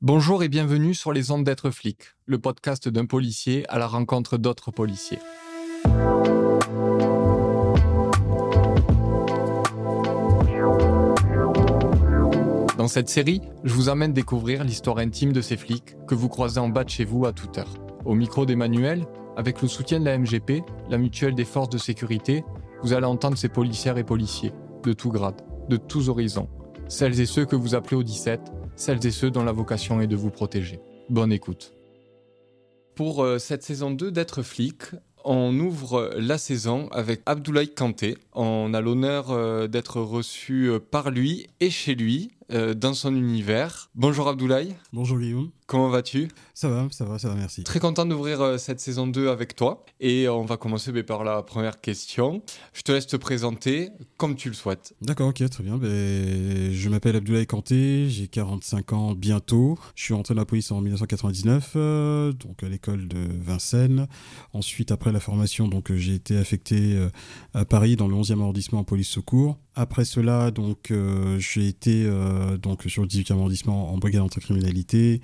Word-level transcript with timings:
Bonjour 0.00 0.44
et 0.44 0.48
bienvenue 0.48 0.94
sur 0.94 1.12
les 1.12 1.32
ondes 1.32 1.42
d'être 1.42 1.72
flic, 1.72 2.14
le 2.24 2.38
podcast 2.38 2.88
d'un 2.88 3.04
policier 3.04 3.68
à 3.68 3.80
la 3.80 3.88
rencontre 3.88 4.38
d'autres 4.38 4.70
policiers. 4.70 5.18
Dans 12.76 12.86
cette 12.86 13.08
série, 13.08 13.40
je 13.64 13.74
vous 13.74 13.88
amène 13.88 14.12
découvrir 14.12 14.62
l'histoire 14.62 14.98
intime 14.98 15.32
de 15.32 15.40
ces 15.40 15.56
flics 15.56 15.96
que 16.06 16.14
vous 16.14 16.28
croisez 16.28 16.60
en 16.60 16.68
bas 16.68 16.84
de 16.84 16.90
chez 16.90 17.04
vous 17.04 17.26
à 17.26 17.32
toute 17.32 17.58
heure. 17.58 17.74
Au 18.04 18.14
micro 18.14 18.46
d'Emmanuel, 18.46 19.04
avec 19.36 19.60
le 19.62 19.66
soutien 19.66 19.98
de 19.98 20.04
la 20.04 20.16
MGP, 20.16 20.62
la 20.88 20.98
mutuelle 20.98 21.34
des 21.34 21.44
forces 21.44 21.70
de 21.70 21.78
sécurité, 21.78 22.44
vous 22.84 22.92
allez 22.92 23.06
entendre 23.06 23.36
ces 23.36 23.48
policières 23.48 23.98
et 23.98 24.04
policiers, 24.04 24.52
de 24.84 24.92
tout 24.92 25.10
grade, 25.10 25.42
de 25.68 25.76
tous 25.76 26.08
horizons, 26.08 26.48
celles 26.86 27.18
et 27.18 27.26
ceux 27.26 27.46
que 27.46 27.56
vous 27.56 27.74
appelez 27.74 27.96
au 27.96 28.04
17, 28.04 28.52
celles 28.78 29.04
et 29.04 29.10
ceux 29.10 29.30
dont 29.30 29.44
la 29.44 29.52
vocation 29.52 30.00
est 30.00 30.06
de 30.06 30.16
vous 30.16 30.30
protéger. 30.30 30.80
Bonne 31.10 31.32
écoute. 31.32 31.74
Pour 32.94 33.22
euh, 33.22 33.38
cette 33.38 33.62
saison 33.62 33.90
2 33.90 34.10
d'être 34.10 34.42
flic, 34.42 34.82
on 35.24 35.58
ouvre 35.58 36.14
la 36.16 36.38
saison 36.38 36.88
avec 36.92 37.20
Abdoulaye 37.26 37.74
Kanté. 37.74 38.16
On 38.34 38.72
a 38.72 38.80
l'honneur 38.80 39.30
euh, 39.30 39.66
d'être 39.66 40.00
reçu 40.00 40.68
euh, 40.68 40.78
par 40.78 41.10
lui 41.10 41.48
et 41.60 41.70
chez 41.70 41.94
lui 41.94 42.30
euh, 42.50 42.74
dans 42.74 42.94
son 42.94 43.14
univers. 43.14 43.90
Bonjour 43.94 44.28
Abdoulaye. 44.28 44.74
Bonjour 44.92 45.18
Guillaume. 45.18 45.50
Comment 45.66 45.90
vas-tu? 45.90 46.28
Ça 46.54 46.70
va, 46.70 46.88
ça 46.90 47.04
va, 47.04 47.18
ça 47.18 47.28
va, 47.28 47.34
merci. 47.34 47.62
Très 47.62 47.78
content 47.78 48.06
d'ouvrir 48.06 48.40
euh, 48.40 48.56
cette 48.56 48.80
saison 48.80 49.06
2 49.06 49.28
avec 49.28 49.54
toi. 49.54 49.84
Et 50.00 50.26
on 50.26 50.46
va 50.46 50.56
commencer 50.56 50.90
ben, 50.90 51.02
par 51.02 51.24
la 51.24 51.42
première 51.42 51.82
question. 51.82 52.42
Je 52.72 52.80
te 52.80 52.90
laisse 52.90 53.06
te 53.06 53.16
présenter 53.16 53.90
comme 54.16 54.34
tu 54.34 54.48
le 54.48 54.54
souhaites. 54.54 54.94
D'accord, 55.02 55.28
ok, 55.28 55.46
très 55.50 55.62
bien. 55.62 55.76
Ben, 55.76 56.72
je 56.72 56.88
m'appelle 56.88 57.16
Abdoulaye 57.16 57.46
Kanté, 57.46 58.08
j'ai 58.08 58.28
45 58.28 58.92
ans 58.94 59.14
bientôt. 59.14 59.78
Je 59.94 60.04
suis 60.04 60.14
rentré 60.14 60.34
dans 60.34 60.40
la 60.40 60.46
police 60.46 60.72
en 60.72 60.80
1999, 60.80 61.72
euh, 61.76 62.32
donc 62.32 62.62
à 62.62 62.68
l'école 62.70 63.06
de 63.06 63.28
Vincennes. 63.38 64.08
Ensuite, 64.54 64.90
après 64.90 65.12
la 65.12 65.20
formation, 65.20 65.68
donc 65.68 65.92
j'ai 65.94 66.14
été 66.14 66.38
affecté 66.38 66.98
à 67.52 67.66
Paris 67.66 67.96
dans 67.96 68.08
le 68.08 68.14
11e 68.14 68.40
arrondissement 68.40 68.78
en 68.78 68.84
police 68.84 69.08
secours. 69.08 69.58
Après 69.78 70.04
cela, 70.04 70.50
donc 70.50 70.90
euh, 70.90 71.38
j'ai 71.38 71.68
été 71.68 72.02
euh, 72.04 72.56
donc 72.56 72.82
sur 72.88 73.02
le 73.02 73.08
18e 73.08 73.34
arrondissement 73.34 73.92
en 73.92 73.96
brigade 73.96 74.22
anticriminalité. 74.22 75.20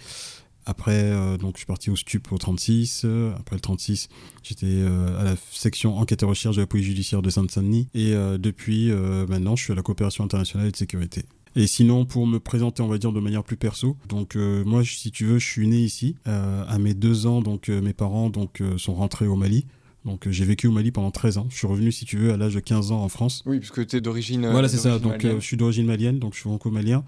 Après, 0.64 0.92
euh, 0.92 1.36
donc 1.36 1.54
je 1.54 1.58
suis 1.58 1.66
parti 1.66 1.90
au 1.90 1.96
STUP 1.96 2.30
au 2.30 2.38
36. 2.38 3.04
Après 3.36 3.56
le 3.56 3.60
36, 3.60 4.08
j'étais 4.44 4.84
à 5.18 5.24
la 5.24 5.34
section 5.50 5.98
enquête 5.98 6.22
et 6.22 6.26
recherche 6.26 6.54
de 6.54 6.60
la 6.60 6.68
police 6.68 6.86
judiciaire 6.86 7.20
de 7.20 7.30
Sainte-Saint-Denis. 7.30 7.88
Et 7.94 8.12
depuis 8.38 8.92
maintenant, 9.28 9.56
je 9.56 9.64
suis 9.64 9.72
à 9.72 9.76
la 9.76 9.82
coopération 9.82 10.22
internationale 10.22 10.68
et 10.68 10.70
de 10.70 10.76
sécurité. 10.76 11.24
Et 11.56 11.66
sinon, 11.66 12.04
pour 12.04 12.24
me 12.28 12.38
présenter, 12.38 12.80
on 12.80 12.88
va 12.88 12.98
dire 12.98 13.10
de 13.10 13.18
manière 13.18 13.42
plus 13.42 13.56
perso, 13.56 13.96
donc 14.08 14.36
moi, 14.36 14.84
si 14.84 15.10
tu 15.10 15.24
veux, 15.24 15.40
je 15.40 15.46
suis 15.46 15.66
né 15.66 15.78
ici. 15.78 16.14
à 16.26 16.78
mes 16.78 16.94
deux 16.94 17.26
ans, 17.26 17.40
donc 17.42 17.68
mes 17.70 17.92
parents 17.92 18.30
donc 18.30 18.62
sont 18.76 18.94
rentrés 18.94 19.26
au 19.26 19.34
Mali. 19.34 19.66
Donc 20.04 20.28
j'ai 20.28 20.44
vécu 20.44 20.66
au 20.66 20.70
Mali 20.70 20.92
pendant 20.92 21.10
13 21.10 21.38
ans. 21.38 21.46
Je 21.48 21.56
suis 21.56 21.66
revenu, 21.66 21.90
si 21.90 22.04
tu 22.04 22.18
veux, 22.18 22.32
à 22.32 22.36
l'âge 22.36 22.54
de 22.54 22.60
15 22.60 22.92
ans 22.92 23.02
en 23.02 23.08
France. 23.08 23.42
Oui, 23.46 23.58
parce 23.58 23.70
que 23.70 23.80
tu 23.80 23.96
es 23.96 24.00
d'origine. 24.00 24.46
Voilà, 24.50 24.68
c'est 24.68 24.76
ça. 24.76 24.98
Donc 24.98 25.24
euh, 25.24 25.40
je 25.40 25.44
suis 25.44 25.56
d'origine 25.56 25.86
malienne, 25.86 26.18
donc 26.18 26.34
je 26.34 26.40
suis 26.40 26.48
franco-malien. 26.48 27.04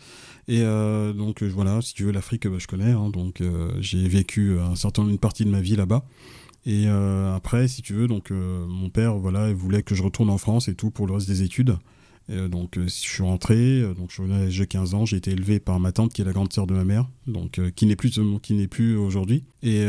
Et 0.49 0.61
euh, 0.63 1.13
donc 1.13 1.43
euh, 1.43 1.47
voilà, 1.47 1.83
si 1.83 1.93
tu 1.93 2.05
veux, 2.05 2.13
l'Afrique, 2.13 2.47
bah, 2.47 2.57
je 2.59 2.67
connais. 2.67 2.93
Hein, 2.93 3.11
donc 3.11 3.43
j'ai 3.81 4.09
vécu 4.09 4.59
un 4.59 4.77
certain, 4.77 5.07
une 5.07 5.19
partie 5.19 5.45
de 5.45 5.51
ma 5.51 5.61
vie 5.61 5.77
là-bas. 5.77 6.05
Et 6.65 6.89
après, 6.89 7.69
si 7.69 7.83
tu 7.83 7.93
veux, 7.93 8.09
donc 8.09 8.31
mon 8.31 8.89
père, 8.89 9.17
voilà, 9.17 9.49
il 9.51 9.55
voulait 9.55 9.83
que 9.83 9.95
je 9.95 10.03
retourne 10.03 10.31
en 10.31 10.39
France 10.39 10.69
et 10.69 10.75
tout 10.75 10.91
pour 10.91 11.07
le 11.07 11.15
reste 11.15 11.29
des 11.29 11.43
études. 11.43 11.77
Euh, 12.31 12.49
donc, 12.49 12.77
euh, 12.77 12.85
je 12.85 12.89
suis 12.89 13.23
rentré, 13.23 13.55
euh, 13.55 13.95
donc 13.95 14.11
j'ai 14.49 14.67
15 14.67 14.95
ans, 14.95 15.07
j'ai 15.07 15.17
été 15.17 15.31
élevé 15.31 15.61
par 15.61 15.79
ma 15.79 15.93
tante 15.93 16.13
qui 16.13 16.23
est 16.23 16.25
la 16.25 16.33
grande 16.33 16.53
sœur 16.53 16.67
de 16.67 16.75
ma 16.75 16.85
mère, 16.85 17.09
donc 17.27 17.61
qui 17.75 17.87
n'est 17.87 17.97
plus 17.97 18.19
qui 18.43 18.55
n'est 18.55 18.67
plus 18.67 18.97
aujourd'hui. 18.97 19.45
Et, 19.63 19.83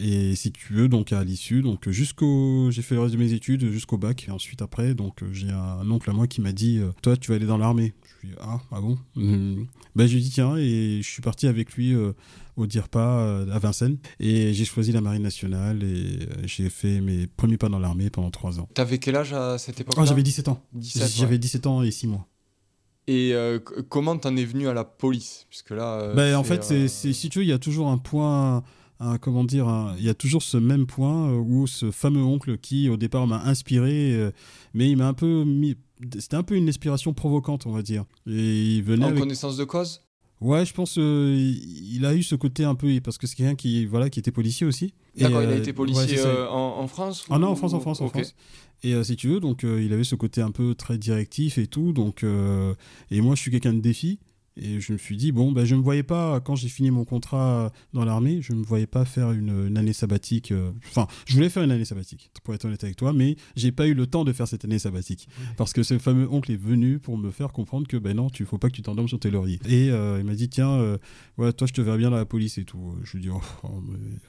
et, 0.00 0.34
si 0.34 0.52
tu 0.52 0.72
veux, 0.72 0.88
donc 0.88 1.12
à 1.12 1.22
l'issue, 1.24 1.62
donc 1.62 1.88
jusqu'au, 1.88 2.70
j'ai 2.70 2.82
fait 2.82 2.94
le 2.94 3.02
reste 3.02 3.14
de 3.14 3.18
mes 3.18 3.32
études 3.32 3.70
jusqu'au 3.70 3.96
bac. 3.96 4.26
Et 4.28 4.30
ensuite 4.30 4.62
après, 4.62 4.94
donc 4.94 5.22
j'ai 5.32 5.50
un 5.50 5.88
oncle 5.90 6.10
à 6.10 6.12
moi 6.12 6.26
qui 6.26 6.40
m'a 6.40 6.52
dit, 6.52 6.80
toi, 7.02 7.16
tu 7.16 7.30
vas 7.30 7.36
aller 7.36 7.46
dans 7.46 7.58
l'armée. 7.58 7.92
Je 8.22 8.28
dit, 8.28 8.34
ah, 8.40 8.60
ah 8.70 8.80
bon? 8.80 8.98
Ben 9.16 10.06
je 10.06 10.14
lui 10.14 10.22
dit 10.22 10.30
tiens, 10.30 10.56
et 10.56 11.00
je 11.02 11.08
suis 11.08 11.22
parti 11.22 11.46
avec 11.46 11.74
lui 11.74 11.94
au 12.56 12.66
dire 12.66 12.88
pas 12.88 13.18
euh, 13.20 13.50
à 13.50 13.58
Vincennes. 13.58 13.98
Et 14.20 14.52
j'ai 14.54 14.64
choisi 14.64 14.92
la 14.92 15.00
Marine 15.00 15.22
nationale 15.22 15.82
et 15.82 15.86
euh, 16.22 16.42
j'ai 16.44 16.70
fait 16.70 17.00
mes 17.00 17.26
premiers 17.26 17.58
pas 17.58 17.68
dans 17.68 17.78
l'armée 17.78 18.10
pendant 18.10 18.30
trois 18.30 18.60
ans. 18.60 18.68
T'avais 18.74 18.98
quel 18.98 19.16
âge 19.16 19.32
à 19.32 19.58
cette 19.58 19.80
époque 19.80 19.94
oh, 19.98 20.04
J'avais 20.04 20.22
17 20.22 20.48
ans. 20.48 20.60
J'avais 20.78 21.38
17 21.38 21.66
ans 21.66 21.82
et 21.82 21.90
6 21.90 22.08
mois. 22.08 22.26
Et 23.06 23.34
euh, 23.34 23.58
comment 23.88 24.16
t'en 24.16 24.34
es 24.36 24.44
venu 24.44 24.68
à 24.68 24.74
la 24.74 24.84
police? 24.84 25.46
Puisque 25.50 25.70
là. 25.70 26.14
ben, 26.14 26.36
en 26.36 26.44
fait, 26.44 26.64
c'est, 26.64 26.88
si 26.88 27.28
tu 27.28 27.40
veux, 27.40 27.44
il 27.44 27.48
y 27.48 27.52
a 27.52 27.58
toujours 27.58 27.88
un 27.88 27.98
point. 27.98 28.62
Un, 29.00 29.18
comment 29.18 29.42
dire, 29.42 29.92
il 29.98 30.04
y 30.04 30.08
a 30.08 30.14
toujours 30.14 30.42
ce 30.42 30.56
même 30.56 30.86
point 30.86 31.32
où 31.32 31.66
ce 31.66 31.90
fameux 31.90 32.22
oncle 32.22 32.56
qui 32.58 32.88
au 32.88 32.96
départ 32.96 33.26
m'a 33.26 33.42
inspiré, 33.42 34.30
mais 34.72 34.88
il 34.88 34.96
m'a 34.96 35.08
un 35.08 35.14
peu 35.14 35.42
mis, 35.44 35.76
c'était 36.18 36.36
un 36.36 36.44
peu 36.44 36.54
une 36.54 36.68
inspiration 36.68 37.12
provocante, 37.12 37.66
on 37.66 37.72
va 37.72 37.82
dire. 37.82 38.04
Et 38.26 38.76
il 38.76 38.82
venait 38.82 39.06
en 39.06 39.14
connaissance 39.14 39.56
de 39.56 39.64
cause? 39.64 40.03
Ouais, 40.44 40.66
je 40.66 40.74
pense 40.74 40.98
euh, 40.98 41.34
il 41.34 42.04
a 42.04 42.12
eu 42.12 42.22
ce 42.22 42.34
côté 42.34 42.64
un 42.64 42.74
peu 42.74 43.00
parce 43.02 43.16
que 43.16 43.26
c'est 43.26 43.34
quelqu'un 43.34 43.54
qui 43.54 43.86
voilà 43.86 44.10
qui 44.10 44.20
était 44.20 44.30
policier 44.30 44.66
aussi. 44.66 44.92
D'accord, 45.16 45.42
il 45.42 45.48
a 45.48 45.52
euh, 45.52 45.58
été 45.58 45.72
policier 45.72 46.18
euh, 46.18 46.46
en, 46.50 46.86
France. 46.86 47.24
Ah 47.30 47.38
non, 47.38 47.48
en 47.48 47.56
France, 47.56 47.72
en 47.72 47.80
France, 47.80 48.02
en 48.02 48.10
France. 48.10 48.34
Et 48.82 48.92
si 49.04 49.16
tu 49.16 49.28
veux, 49.28 49.40
donc 49.40 49.62
il 49.62 49.90
avait 49.94 50.04
ce 50.04 50.16
côté 50.16 50.42
un 50.42 50.50
peu 50.50 50.74
très 50.74 50.98
directif 50.98 51.56
et 51.56 51.66
tout. 51.66 51.94
Donc 51.94 52.24
et 53.10 53.20
moi, 53.22 53.34
je 53.34 53.40
suis 53.40 53.50
quelqu'un 53.50 53.72
de 53.72 53.80
défi. 53.80 54.18
Et 54.56 54.80
je 54.80 54.92
me 54.92 54.98
suis 54.98 55.16
dit, 55.16 55.32
bon, 55.32 55.50
ben, 55.50 55.64
je 55.64 55.74
ne 55.74 55.80
me 55.80 55.84
voyais 55.84 56.04
pas, 56.04 56.40
quand 56.40 56.54
j'ai 56.54 56.68
fini 56.68 56.90
mon 56.92 57.04
contrat 57.04 57.72
dans 57.92 58.04
l'armée, 58.04 58.40
je 58.40 58.52
ne 58.52 58.58
me 58.58 58.64
voyais 58.64 58.86
pas 58.86 59.04
faire 59.04 59.32
une, 59.32 59.76
année 59.76 59.92
sabbatique. 59.92 60.52
Euh, 60.52 60.70
enfin, 60.86 61.08
je 61.26 61.34
voulais 61.34 61.48
faire 61.48 61.64
une 61.64 61.72
année 61.72 61.84
sabbatique, 61.84 62.30
pour 62.44 62.54
être 62.54 62.64
honnête 62.64 62.84
avec 62.84 62.96
toi, 62.96 63.12
mais 63.12 63.36
j'ai 63.56 63.72
pas 63.72 63.88
eu 63.88 63.94
le 63.94 64.06
temps 64.06 64.24
de 64.24 64.32
faire 64.32 64.46
cette 64.46 64.64
année 64.64 64.78
sabbatique. 64.78 65.28
Parce 65.56 65.72
que 65.72 65.82
ce 65.82 65.98
fameux 65.98 66.28
oncle 66.30 66.52
est 66.52 66.60
venu 66.60 67.00
pour 67.00 67.18
me 67.18 67.32
faire 67.32 67.52
comprendre 67.52 67.88
que, 67.88 67.96
ben 67.96 68.16
non, 68.16 68.30
tu 68.30 68.44
faut 68.44 68.58
pas 68.58 68.68
que 68.68 68.76
tu 68.76 68.82
t'endormes 68.82 69.08
sur 69.08 69.18
tes 69.18 69.30
lauriers. 69.30 69.58
Et 69.68 69.90
euh, 69.90 70.18
il 70.20 70.24
m'a 70.24 70.34
dit, 70.34 70.48
tiens, 70.48 70.70
euh, 70.70 70.98
ouais, 71.36 71.52
toi, 71.52 71.66
je 71.66 71.72
te 71.72 71.80
verrai 71.80 71.98
bien 71.98 72.10
dans 72.10 72.16
la 72.16 72.26
police 72.26 72.58
et 72.58 72.64
tout. 72.64 72.94
Je 73.02 73.16
lui 73.16 73.18
ai 73.18 73.22
dit, 73.22 73.30
oh, 73.30 73.40
oh 73.64 73.82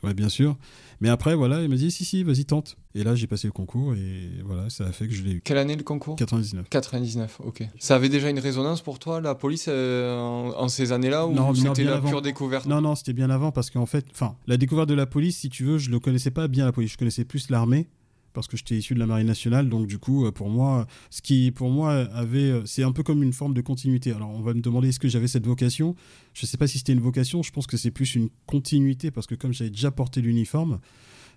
ouais, 0.03 0.15
bien 0.15 0.29
sûr. 0.29 0.57
Mais 1.01 1.09
après, 1.09 1.35
voilà, 1.35 1.61
il 1.61 1.69
m'a 1.69 1.75
dit, 1.75 1.91
si, 1.91 2.03
si, 2.03 2.23
vas-y, 2.23 2.45
tente. 2.45 2.77
Et 2.95 3.03
là, 3.03 3.13
j'ai 3.13 3.27
passé 3.27 3.47
le 3.47 3.51
concours 3.51 3.93
et 3.93 4.29
voilà, 4.45 4.69
ça 4.69 4.85
a 4.85 4.91
fait 4.91 5.07
que 5.07 5.13
je 5.13 5.23
l'ai 5.23 5.33
eu. 5.33 5.41
Quelle 5.41 5.57
année 5.57 5.75
le 5.75 5.83
concours? 5.83 6.15
99. 6.15 6.69
99, 6.69 7.41
ok. 7.43 7.63
Ça 7.77 7.95
avait 7.95 8.09
déjà 8.09 8.29
une 8.29 8.39
résonance 8.39 8.81
pour 8.81 8.99
toi, 8.99 9.19
la 9.19 9.35
police 9.35 9.67
en, 10.15 10.67
ces 10.67 10.91
années-là 10.91 11.27
ou 11.27 11.55
c'était 11.55 11.83
la 11.83 12.01
pure 12.01 12.21
découverte 12.21 12.65
Non, 12.65 12.81
non, 12.81 12.95
c'était 12.95 13.13
bien 13.13 13.29
avant 13.29 13.51
parce 13.51 13.69
qu'en 13.69 13.85
fait, 13.85 14.05
enfin, 14.11 14.35
la 14.47 14.57
découverte 14.57 14.89
de 14.89 14.93
la 14.93 15.05
police, 15.05 15.37
si 15.37 15.49
tu 15.49 15.63
veux, 15.63 15.77
je 15.77 15.89
ne 15.89 15.97
connaissais 15.97 16.31
pas 16.31 16.47
bien 16.47 16.65
la 16.65 16.71
police, 16.71 16.91
je 16.91 16.97
connaissais 16.97 17.25
plus 17.25 17.49
l'armée 17.49 17.87
parce 18.35 18.47
que 18.47 18.57
j'étais 18.57 18.75
issu 18.75 18.93
de 18.93 18.99
la 18.99 19.07
marine 19.07 19.25
nationale, 19.25 19.69
donc 19.69 19.87
du 19.87 19.97
coup, 19.97 20.25
euh, 20.25 20.31
pour 20.31 20.49
moi, 20.49 20.85
ce 21.09 21.21
qui 21.21 21.51
pour 21.51 21.69
moi 21.69 21.93
avait, 21.93 22.51
euh, 22.51 22.65
c'est 22.65 22.83
un 22.83 22.91
peu 22.91 23.01
comme 23.01 23.23
une 23.23 23.33
forme 23.33 23.53
de 23.53 23.61
continuité. 23.61 24.11
Alors, 24.11 24.29
on 24.29 24.41
va 24.41 24.53
me 24.53 24.61
demander 24.61 24.89
est-ce 24.89 24.99
que 24.99 25.07
j'avais 25.07 25.27
cette 25.27 25.47
vocation? 25.47 25.95
Je 26.33 26.45
ne 26.45 26.47
sais 26.47 26.57
pas 26.57 26.67
si 26.67 26.77
c'était 26.77 26.93
une 26.93 26.99
vocation. 26.99 27.41
Je 27.41 27.51
pense 27.51 27.65
que 27.65 27.77
c'est 27.77 27.91
plus 27.91 28.13
une 28.13 28.29
continuité 28.45 29.09
parce 29.09 29.25
que 29.25 29.35
comme 29.35 29.53
j'avais 29.53 29.71
déjà 29.71 29.89
porté 29.89 30.21
l'uniforme, 30.21 30.79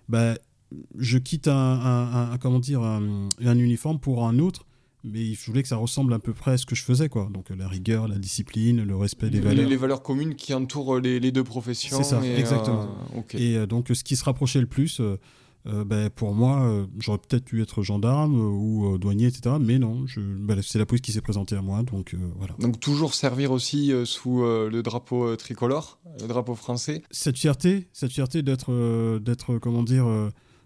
bah, 0.09 0.35
je 0.97 1.17
quitte 1.17 1.47
un, 1.47 2.37
comment 2.39 2.59
dire, 2.59 2.83
un, 2.83 3.29
uniforme 3.41 3.99
pour 3.99 4.27
un 4.27 4.37
autre 4.37 4.65
mais 5.03 5.33
je 5.33 5.45
voulais 5.45 5.61
que 5.61 5.67
ça 5.67 5.77
ressemble 5.77 6.13
à 6.13 6.19
peu 6.19 6.33
près 6.33 6.51
à 6.51 6.57
ce 6.57 6.65
que 6.65 6.75
je 6.75 6.83
faisais, 6.83 7.09
quoi. 7.09 7.29
Donc 7.31 7.49
la 7.49 7.67
rigueur, 7.67 8.07
la 8.07 8.17
discipline, 8.17 8.83
le 8.83 8.95
respect 8.95 9.29
des 9.29 9.39
valeurs. 9.39 9.67
Les 9.67 9.77
valeurs 9.77 10.03
communes 10.03 10.35
qui 10.35 10.53
entourent 10.53 10.99
les, 10.99 11.31
deux 11.31 11.43
professions. 11.43 11.97
C'est 11.97 12.03
ça, 12.03 12.21
exactement. 12.23 12.89
Euh, 13.15 13.21
et 13.37 13.55
euh, 13.55 13.65
donc 13.65 13.87
ce 13.93 14.03
qui 14.03 14.15
se 14.15 14.23
rapprochait 14.23 14.59
le 14.59 14.67
plus, 14.67 14.99
euh, 14.99 15.17
ben, 15.85 16.09
pour 16.09 16.33
moi, 16.33 16.85
j'aurais 16.99 17.17
peut-être 17.17 17.45
pu 17.45 17.61
être 17.61 17.81
gendarme 17.81 18.35
ou 18.35 18.97
douanier, 18.97 19.27
etc. 19.27 19.55
Mais 19.59 19.79
non, 19.79 20.05
ben, 20.17 20.61
c'est 20.61 20.79
la 20.79 20.85
police 20.85 21.01
qui 21.01 21.11
s'est 21.13 21.21
présentée 21.21 21.55
à 21.55 21.61
moi, 21.61 21.83
donc 21.83 22.15
voilà. 22.37 22.55
Donc 22.59 22.79
toujours 22.79 23.13
servir 23.13 23.51
aussi 23.51 23.93
sous 24.05 24.41
le 24.41 24.81
drapeau 24.81 25.35
tricolore, 25.35 25.99
le 26.21 26.27
drapeau 26.27 26.55
français. 26.55 27.03
Cette 27.11 27.37
fierté, 27.37 27.87
cette 27.93 28.11
fierté 28.11 28.41
d'être, 28.41 29.19
d'être, 29.19 29.59
comment 29.59 29.83
dire, 29.83 30.07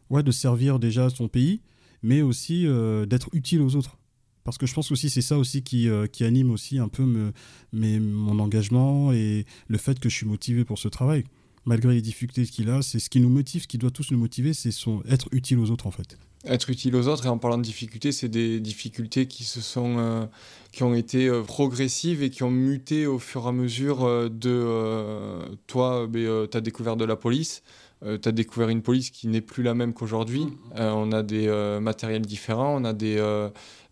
ouais, 0.09 0.23
de 0.23 0.31
servir 0.31 0.79
déjà 0.79 1.09
son 1.09 1.27
pays, 1.27 1.61
mais 2.01 2.21
aussi 2.21 2.65
d'être 3.07 3.29
utile 3.33 3.61
aux 3.61 3.75
autres 3.75 3.97
parce 4.43 4.57
que 4.57 4.65
je 4.65 4.73
pense 4.73 4.91
aussi 4.91 5.09
c'est 5.09 5.21
ça 5.21 5.37
aussi 5.37 5.63
qui, 5.63 5.89
euh, 5.89 6.07
qui, 6.07 6.23
anime 6.23 6.51
aussi 6.51 6.79
un 6.79 6.87
peu 6.87 7.03
me, 7.03 7.31
mon 7.71 8.39
engagement 8.39 9.11
et 9.13 9.45
le 9.67 9.77
fait 9.77 9.99
que 9.99 10.09
je 10.09 10.15
suis 10.15 10.25
motivé 10.25 10.65
pour 10.65 10.77
ce 10.77 10.87
travail. 10.87 11.23
Malgré 11.65 11.93
les 11.93 12.01
difficultés 12.01 12.45
qu'il 12.45 12.69
a, 12.69 12.81
c'est 12.81 12.99
ce 12.99 13.09
qui 13.09 13.21
nous 13.21 13.29
motive, 13.29 13.63
ce 13.63 13.67
qui 13.67 13.77
doit 13.77 13.91
tous 13.91 14.11
nous 14.11 14.17
motiver, 14.17 14.53
c'est 14.53 14.71
son 14.71 15.01
être 15.09 15.29
utile 15.31 15.59
aux 15.59 15.71
autres 15.71 15.87
en 15.87 15.91
fait. 15.91 16.17
Être 16.45 16.69
utile 16.69 16.93
aux 16.97 17.07
autres 17.07 17.25
et 17.25 17.29
en 17.29 17.37
parlant 17.37 17.57
de 17.57 17.63
difficultés, 17.63 18.11
c'est 18.11 18.27
des 18.27 18.59
difficultés 18.59 19.27
qui 19.27 19.45
se 19.45 19.61
sont 19.61 19.95
euh, 19.97 20.25
qui 20.73 20.83
ont 20.83 20.93
été 20.93 21.29
euh, 21.29 21.41
progressives 21.41 22.21
et 22.21 22.29
qui 22.29 22.43
ont 22.43 22.51
muté 22.51 23.07
au 23.07 23.17
fur 23.17 23.45
et 23.45 23.47
à 23.47 23.51
mesure 23.53 24.29
de 24.29 25.39
toi, 25.67 26.09
ta 26.51 26.59
découverte 26.59 26.99
de 26.99 27.05
la 27.05 27.15
police, 27.15 27.63
tu 28.01 28.27
as 28.27 28.33
découvert 28.33 28.67
une 28.67 28.81
police 28.81 29.09
qui 29.09 29.29
n'est 29.29 29.39
plus 29.39 29.63
la 29.63 29.73
même 29.73 29.93
qu'aujourd'hui. 29.93 30.47
on 30.75 31.13
a 31.13 31.23
des 31.23 31.47
matériels 31.81 32.25
différents, 32.25 32.75
on 32.75 32.83
a 32.83 32.91
des 32.91 33.17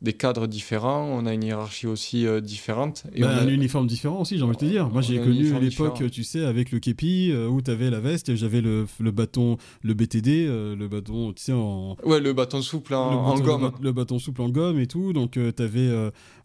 des 0.02 0.14
cadres 0.14 0.48
différents, 0.48 1.06
on 1.06 1.28
a 1.28 1.34
une 1.34 1.44
hiérarchie 1.44 1.86
aussi 1.86 2.26
euh, 2.26 2.42
différente. 2.42 3.04
Et 3.14 3.22
bah, 3.22 3.38
un 3.40 3.48
uniforme 3.48 3.86
différent 3.86 4.22
aussi, 4.22 4.38
j'ai 4.38 4.44
envie 4.44 4.56
de 4.56 4.60
te 4.60 4.66
dire. 4.66 4.90
Moi, 4.90 5.02
j'ai 5.02 5.20
connu 5.20 5.54
l'époque, 5.60 6.02
tu 6.12 6.24
sais, 6.24 6.44
avec 6.44 6.72
le 6.72 6.80
képi, 6.80 7.30
euh, 7.32 7.48
où 7.48 7.62
tu 7.62 7.70
avais 7.70 7.92
la 7.92 8.00
veste, 8.00 8.30
et 8.30 8.36
j'avais 8.36 8.62
le, 8.62 8.88
le, 9.00 9.12
bâton, 9.12 9.58
le 9.84 9.94
BTD, 9.94 10.48
euh, 10.48 10.76
le 10.76 10.88
bâton, 10.88 11.34
tu 11.34 11.44
sais, 11.44 11.54
en... 11.54 11.96
Ouais, 12.04 12.20
le 12.20 12.34
bâton 12.34 12.64
souple 12.64 12.96
en, 12.96 13.40
gomme. 13.40 13.72
Le, 13.80 13.92
bâton 13.92 14.18
souple 14.18 14.42
en 14.42 14.50
gomme 14.50 14.80
et 14.80 14.88
tout, 14.88 15.14
donc 15.14 15.34
tu 15.34 15.64
avais, 15.64 15.90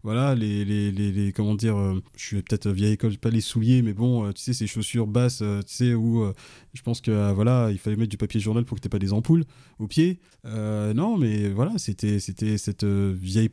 voilà, 0.03 0.35
les, 0.35 0.63
les, 0.63 0.91
les, 0.91 1.31
comment 1.31 1.55
dire, 1.55 1.77
je 2.15 2.23
suis 2.23 2.41
peut-être 2.43 2.69
vieille 2.69 2.93
école, 2.93 3.17
pas 3.17 3.29
les 3.29 3.41
souliers, 3.41 3.81
mais 3.81 3.93
bon, 3.93 4.31
tu 4.33 4.41
sais, 4.41 4.53
ces 4.53 4.67
chaussures 4.67 5.07
basses, 5.07 5.39
tu 5.39 5.73
sais, 5.73 5.93
où 5.95 6.31
je 6.73 6.81
pense 6.83 7.01
que, 7.01 7.33
voilà, 7.33 7.69
il 7.71 7.79
fallait 7.79 7.95
mettre 7.95 8.11
du 8.11 8.17
papier 8.17 8.39
journal 8.39 8.65
pour 8.65 8.77
que 8.77 8.83
tu 8.83 8.89
pas 8.89 8.99
des 8.99 9.13
ampoules 9.13 9.45
aux 9.79 9.87
pieds. 9.87 10.19
non, 10.45 11.17
mais 11.17 11.49
voilà, 11.49 11.73
c'était 11.77 12.19
cette 12.19 12.83
vieille 12.83 13.46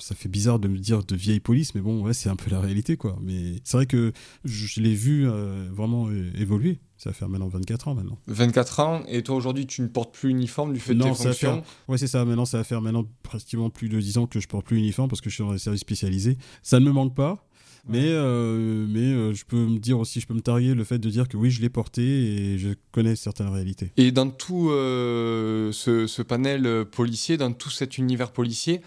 ça 0.00 0.14
fait 0.14 0.28
bizarre 0.28 0.58
de 0.58 0.68
me 0.68 0.78
dire 0.78 1.04
de 1.04 1.16
vieille 1.16 1.40
police, 1.40 1.74
mais 1.74 1.80
bon, 1.80 2.02
ouais, 2.02 2.14
c'est 2.14 2.28
un 2.28 2.36
peu 2.36 2.50
la 2.50 2.60
réalité, 2.60 2.96
quoi. 2.96 3.18
Mais 3.22 3.60
c'est 3.64 3.76
vrai 3.76 3.86
que 3.86 4.12
je 4.44 4.80
l'ai 4.80 4.94
vu 4.94 5.28
euh, 5.28 5.68
vraiment 5.70 6.10
évoluer. 6.10 6.80
Ça 6.96 7.12
fait 7.12 7.26
maintenant 7.26 7.48
24 7.48 7.88
ans 7.88 7.94
maintenant. 7.94 8.18
24 8.28 8.80
ans, 8.80 9.02
et 9.08 9.22
toi 9.22 9.34
aujourd'hui 9.34 9.66
tu 9.66 9.82
ne 9.82 9.88
portes 9.88 10.14
plus 10.14 10.30
uniforme 10.30 10.72
du 10.72 10.80
fait 10.80 10.94
de 10.94 11.02
tes 11.02 11.14
fonctions 11.14 11.62
Ouais, 11.88 11.98
c'est 11.98 12.06
ça. 12.06 12.24
Maintenant, 12.24 12.44
ça 12.44 12.58
va 12.58 12.64
faire 12.64 12.80
maintenant 12.80 13.04
pratiquement 13.22 13.68
plus 13.68 13.88
de 13.88 14.00
10 14.00 14.18
ans 14.18 14.26
que 14.26 14.40
je 14.40 14.48
porte 14.48 14.64
plus 14.64 14.78
uniforme 14.78 15.08
parce 15.08 15.20
que 15.20 15.28
je 15.28 15.34
suis 15.34 15.44
dans 15.44 15.52
les 15.52 15.58
services 15.58 15.82
spécialisés. 15.82 16.38
Ça 16.62 16.80
ne 16.80 16.84
me 16.84 16.92
manque 16.92 17.14
pas. 17.14 17.46
Mais, 17.86 18.06
euh, 18.06 18.86
mais 18.88 19.12
euh, 19.12 19.34
je 19.34 19.44
peux 19.44 19.66
me 19.66 19.78
dire 19.78 19.98
aussi, 19.98 20.18
je 20.18 20.26
peux 20.26 20.32
me 20.32 20.40
targuer 20.40 20.74
le 20.74 20.84
fait 20.84 20.98
de 20.98 21.10
dire 21.10 21.28
que 21.28 21.36
oui, 21.36 21.50
je 21.50 21.60
l'ai 21.60 21.68
porté 21.68 22.02
et 22.02 22.58
je 22.58 22.70
connais 22.92 23.14
certaines 23.14 23.48
réalités. 23.48 23.92
Et 23.98 24.10
dans 24.10 24.30
tout 24.30 24.70
ce, 24.70 26.06
ce, 26.06 26.22
panel 26.22 26.86
policier, 26.86 27.36
dans 27.36 27.52
tout 27.52 27.68
cet 27.68 27.98
univers 27.98 28.32
policier, 28.32 28.80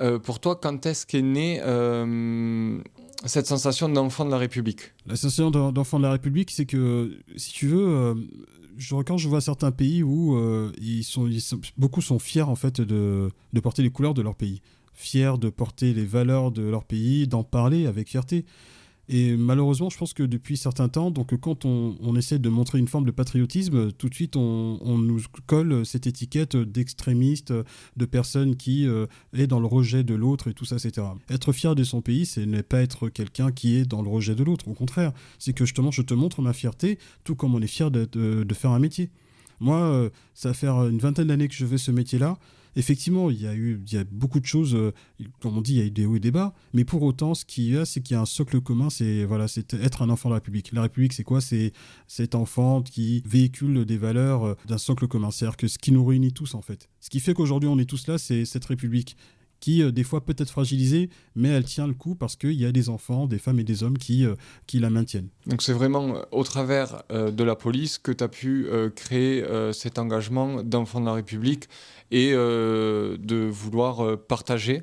euh, 0.00 0.18
pour 0.18 0.40
toi, 0.40 0.56
quand 0.56 0.86
est-ce 0.86 1.06
qu'est 1.06 1.22
née 1.22 1.60
euh, 1.62 2.80
cette 3.24 3.46
sensation 3.46 3.88
d'enfant 3.88 4.24
de 4.24 4.30
la 4.30 4.38
République? 4.38 4.92
La 5.06 5.16
sensation 5.16 5.50
d'enfant 5.50 5.98
de 5.98 6.04
la 6.04 6.12
République, 6.12 6.50
c'est 6.50 6.66
que, 6.66 7.18
si 7.36 7.52
tu 7.52 7.66
veux, 7.66 7.88
euh, 7.88 8.14
je, 8.76 8.94
quand 8.96 9.18
je 9.18 9.28
vois 9.28 9.40
certains 9.40 9.72
pays 9.72 10.02
où 10.02 10.38
beaucoup 11.76 12.00
sont 12.00 12.18
fiers 12.18 12.42
en 12.42 12.56
fait 12.56 12.80
de 12.80 13.30
porter 13.62 13.82
les 13.82 13.90
couleurs 13.90 14.14
de 14.14 14.22
leur 14.22 14.34
pays, 14.34 14.60
fiers 14.94 15.38
de 15.38 15.48
porter 15.48 15.94
les 15.94 16.04
valeurs 16.04 16.50
de 16.50 16.62
leur 16.62 16.84
pays, 16.84 17.26
d'en 17.26 17.44
parler 17.44 17.86
avec 17.86 18.08
fierté. 18.08 18.44
Et 19.10 19.36
malheureusement, 19.36 19.88
je 19.88 19.96
pense 19.96 20.12
que 20.12 20.22
depuis 20.22 20.58
certains 20.58 20.88
temps, 20.88 21.10
donc 21.10 21.34
quand 21.40 21.64
on, 21.64 22.14
essaie 22.16 22.38
de 22.38 22.48
montrer 22.50 22.78
une 22.78 22.88
forme 22.88 23.06
de 23.06 23.10
patriotisme, 23.10 23.92
tout 23.92 24.10
de 24.10 24.14
suite 24.14 24.36
on, 24.36 24.98
nous 24.98 25.20
colle 25.46 25.86
cette 25.86 26.06
étiquette 26.06 26.56
d'extrémiste, 26.56 27.54
de 27.96 28.04
personne 28.04 28.56
qui 28.56 28.86
euh, 28.86 29.06
est 29.32 29.46
dans 29.46 29.60
le 29.60 29.66
rejet 29.66 30.04
de 30.04 30.14
l'autre 30.14 30.48
et 30.48 30.54
tout 30.54 30.66
ça, 30.66 30.76
etc. 30.76 31.06
Être 31.30 31.52
fier 31.52 31.74
de 31.74 31.84
son 31.84 32.02
pays, 32.02 32.26
c'est 32.26 32.44
ne 32.44 32.60
pas 32.60 32.82
être 32.82 33.08
quelqu'un 33.08 33.50
qui 33.50 33.76
est 33.76 33.86
dans 33.86 34.02
le 34.02 34.10
rejet 34.10 34.34
de 34.34 34.44
l'autre. 34.44 34.68
Au 34.68 34.74
contraire, 34.74 35.12
c'est 35.38 35.54
que 35.54 35.64
justement 35.64 35.90
je 35.90 36.02
te 36.02 36.12
montre 36.12 36.42
ma 36.42 36.52
fierté, 36.52 36.98
tout 37.24 37.34
comme 37.34 37.54
on 37.54 37.62
est 37.62 37.66
fier 37.66 37.90
de, 37.90 38.06
faire 38.52 38.72
un 38.72 38.78
métier. 38.78 39.10
Moi, 39.60 39.78
euh, 39.78 40.10
ça 40.34 40.52
faire 40.52 40.86
une 40.86 40.98
vingtaine 40.98 41.28
d'années 41.28 41.48
que 41.48 41.54
je 41.54 41.64
fais 41.64 41.78
ce 41.78 41.90
métier-là 41.90 42.38
effectivement, 42.78 43.28
il 43.28 43.42
y 43.42 43.46
a 43.46 43.54
eu 43.54 43.82
il 43.86 43.92
y 43.92 43.98
a 43.98 44.04
beaucoup 44.04 44.40
de 44.40 44.46
choses, 44.46 44.74
euh, 44.74 44.92
comme 45.40 45.58
on 45.58 45.60
dit, 45.60 45.74
il 45.74 45.78
y 45.78 45.82
a 45.82 45.84
eu 45.84 45.90
des 45.90 46.06
hauts 46.06 46.16
et 46.16 46.20
des 46.20 46.30
bas, 46.30 46.54
mais 46.72 46.84
pour 46.84 47.02
autant, 47.02 47.34
ce 47.34 47.44
qu'il 47.44 47.64
y 47.64 47.76
a, 47.76 47.84
c'est 47.84 48.00
qu'il 48.00 48.14
y 48.14 48.16
a 48.16 48.20
un 48.20 48.26
socle 48.26 48.60
commun, 48.60 48.88
c'est 48.88 49.24
voilà, 49.24 49.48
c'est 49.48 49.74
être 49.74 50.02
un 50.02 50.10
enfant 50.10 50.28
de 50.28 50.34
la 50.34 50.36
République. 50.36 50.70
La 50.72 50.82
République, 50.82 51.12
c'est 51.12 51.24
quoi? 51.24 51.40
C'est 51.40 51.72
cet 52.06 52.34
enfant 52.34 52.82
qui 52.82 53.22
véhicule 53.26 53.84
des 53.84 53.98
valeurs 53.98 54.44
euh, 54.44 54.54
d'un 54.66 54.78
socle 54.78 55.08
commun. 55.08 55.30
C'est-à-dire 55.30 55.56
que 55.56 55.68
ce 55.68 55.78
qui 55.78 55.92
nous 55.92 56.04
réunit 56.04 56.32
tous, 56.32 56.54
en 56.54 56.62
fait. 56.62 56.88
Ce 57.00 57.10
qui 57.10 57.20
fait 57.20 57.34
qu'aujourd'hui, 57.34 57.68
on 57.68 57.78
est 57.78 57.88
tous 57.88 58.06
là, 58.06 58.16
c'est 58.16 58.44
cette 58.44 58.64
République 58.64 59.16
qui 59.60 59.82
euh, 59.82 59.90
des 59.90 60.04
fois 60.04 60.24
peut 60.24 60.34
être 60.36 60.50
fragilisée, 60.50 61.10
mais 61.34 61.48
elle 61.48 61.64
tient 61.64 61.86
le 61.86 61.94
coup 61.94 62.14
parce 62.14 62.36
qu'il 62.36 62.52
y 62.52 62.64
a 62.64 62.72
des 62.72 62.88
enfants, 62.88 63.26
des 63.26 63.38
femmes 63.38 63.58
et 63.60 63.64
des 63.64 63.82
hommes 63.82 63.98
qui, 63.98 64.24
euh, 64.24 64.34
qui 64.66 64.78
la 64.78 64.90
maintiennent. 64.90 65.28
Donc 65.46 65.62
c'est 65.62 65.72
vraiment 65.72 66.16
euh, 66.16 66.22
au 66.30 66.44
travers 66.44 67.02
de 67.10 67.44
la 67.44 67.56
police 67.56 67.98
que 67.98 68.12
tu 68.12 68.24
as 68.24 68.28
pu 68.28 68.66
créer 68.94 69.44
cet 69.72 69.98
engagement 69.98 70.62
d'enfants 70.62 71.00
de 71.00 71.06
la 71.06 71.14
République 71.14 71.68
et 72.10 72.32
de 72.32 73.48
vouloir 73.48 74.18
partager. 74.18 74.80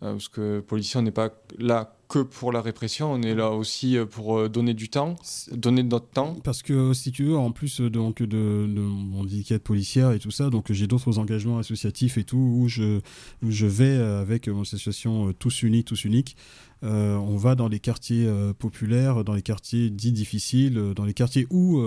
Parce 0.00 0.28
que 0.28 0.60
policier, 0.60 0.98
on 0.98 1.02
n'est 1.02 1.10
pas 1.10 1.30
là 1.58 1.94
que 2.10 2.18
pour 2.18 2.52
la 2.52 2.60
répression, 2.60 3.12
on 3.12 3.22
est 3.22 3.34
là 3.34 3.50
aussi 3.50 3.96
euh, 3.96 4.04
pour 4.04 4.38
euh, 4.38 4.48
donner 4.48 4.74
du 4.74 4.88
temps, 4.88 5.14
donner 5.52 5.84
notre 5.84 6.08
temps. 6.08 6.36
Parce 6.42 6.62
que 6.62 6.92
si 6.92 7.12
tu 7.12 7.24
veux, 7.24 7.36
en 7.36 7.52
plus 7.52 7.80
euh, 7.80 7.88
donc, 7.88 8.20
de, 8.20 8.26
de 8.26 8.80
mon 8.80 9.24
étiquette 9.26 9.62
policière 9.62 10.10
et 10.10 10.18
tout 10.18 10.32
ça, 10.32 10.50
donc 10.50 10.72
j'ai 10.72 10.88
d'autres 10.88 11.18
engagements 11.18 11.58
associatifs 11.58 12.18
et 12.18 12.24
tout, 12.24 12.36
où 12.36 12.68
je, 12.68 13.00
je 13.46 13.66
vais 13.66 13.94
avec 13.96 14.48
mon 14.48 14.62
association 14.62 15.32
Tous 15.38 15.62
Unis, 15.62 15.84
Tous 15.84 16.04
Uniques. 16.04 16.36
on 16.82 17.36
va 17.36 17.54
dans 17.54 17.68
les 17.68 17.78
quartiers 17.78 18.28
populaires, 18.58 19.22
dans 19.22 19.34
les 19.34 19.42
quartiers 19.42 19.90
dits 19.90 20.12
difficiles, 20.12 20.92
dans 20.96 21.04
les 21.04 21.14
quartiers 21.14 21.46
où 21.50 21.80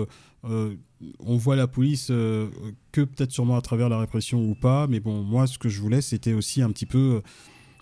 on 0.43 1.37
voit 1.37 1.55
la 1.55 1.67
police 1.67 2.07
que 2.07 3.01
peut-être 3.01 3.31
sûrement 3.31 3.57
à 3.57 3.61
travers 3.61 3.89
la 3.89 3.99
répression 3.99 4.43
ou 4.43 4.55
pas, 4.55 4.87
mais 4.87 4.99
bon, 4.99 5.23
moi 5.23 5.47
ce 5.47 5.57
que 5.57 5.69
je 5.69 5.81
voulais 5.81 6.01
c'était 6.01 6.33
aussi 6.33 6.61
un 6.61 6.71
petit 6.71 6.85
peu 6.85 7.21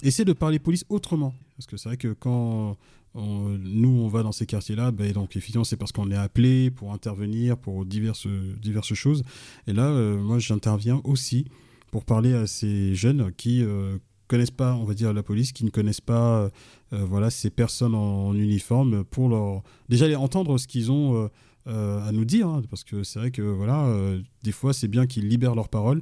essayer 0.04 0.26
de 0.26 0.34
parler 0.34 0.60
police 0.60 0.86
autrement. 0.90 1.34
Parce 1.58 1.68
que 1.68 1.78
c'est 1.78 1.90
vrai 1.90 1.98
que 1.98 2.14
quand 2.14 2.78
nous, 3.16 3.90
on 3.90 4.08
va 4.08 4.24
dans 4.24 4.32
ces 4.32 4.46
quartiers-là, 4.46 4.92
ben, 4.92 5.12
donc 5.12 5.36
effectivement, 5.36 5.64
c'est 5.64 5.76
parce 5.76 5.92
qu'on 5.92 6.12
est 6.12 6.16
appelé 6.16 6.72
pour 6.72 6.94
intervenir 6.94 7.58
pour 7.58 7.86
diverses, 7.86 8.28
choses. 8.94 9.24
Et 9.68 9.74
là, 9.74 9.88
euh, 9.88 10.18
moi, 10.18 10.40
j'interviens 10.40 11.02
aussi 11.04 11.46
pour 11.92 12.06
parler 12.06 12.34
à 12.34 12.48
ces 12.48 12.96
jeunes 12.96 13.32
qui 13.34 13.64
euh, 13.64 13.98
connaissent 14.28 14.52
pas, 14.52 14.76
on 14.76 14.86
va 14.86 14.94
dire, 14.94 15.12
la 15.12 15.24
police, 15.24 15.52
qui 15.52 15.66
ne 15.66 15.70
connaissent 15.70 16.02
pas 16.02 16.50
euh, 16.94 17.06
voilà, 17.06 17.30
ces 17.30 17.50
personnes 17.50 17.96
en, 17.96 18.34
uniforme, 18.34 19.04
pour 19.04 19.28
leur 19.28 19.62
déjà 19.90 20.08
les 20.08 20.16
entendre 20.16 20.58
ce 20.58 20.68
qu'ils 20.68 20.92
ont 20.92 21.30
à 21.66 22.12
nous 22.12 22.26
dire, 22.26 22.48
hein, 22.48 22.64
parce 22.70 22.84
que 22.84 23.04
c'est 23.04 23.20
vrai 23.20 23.32
que 23.32 23.42
voilà, 23.42 23.94
des 24.44 24.52
fois, 24.52 24.74
c'est 24.74 24.88
bien 24.88 25.06
qu'ils 25.06 25.28
libèrent 25.28 25.56
leurs 25.56 25.70
paroles. 25.70 26.02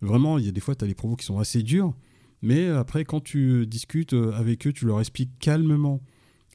Vraiment, 0.00 0.38
il 0.38 0.46
y 0.46 0.48
a 0.48 0.52
des 0.52 0.60
fois, 0.60 0.74
tu 0.74 0.84
as 0.84 0.88
des 0.88 0.94
propos 0.94 1.16
qui 1.16 1.26
sont 1.26 1.38
assez 1.38 1.62
durs. 1.62 1.94
Mais 2.42 2.68
après, 2.68 3.04
quand 3.04 3.20
tu 3.20 3.66
discutes 3.66 4.12
euh, 4.12 4.32
avec 4.32 4.66
eux, 4.66 4.72
tu 4.72 4.86
leur 4.86 5.00
expliques 5.00 5.30
calmement, 5.38 6.00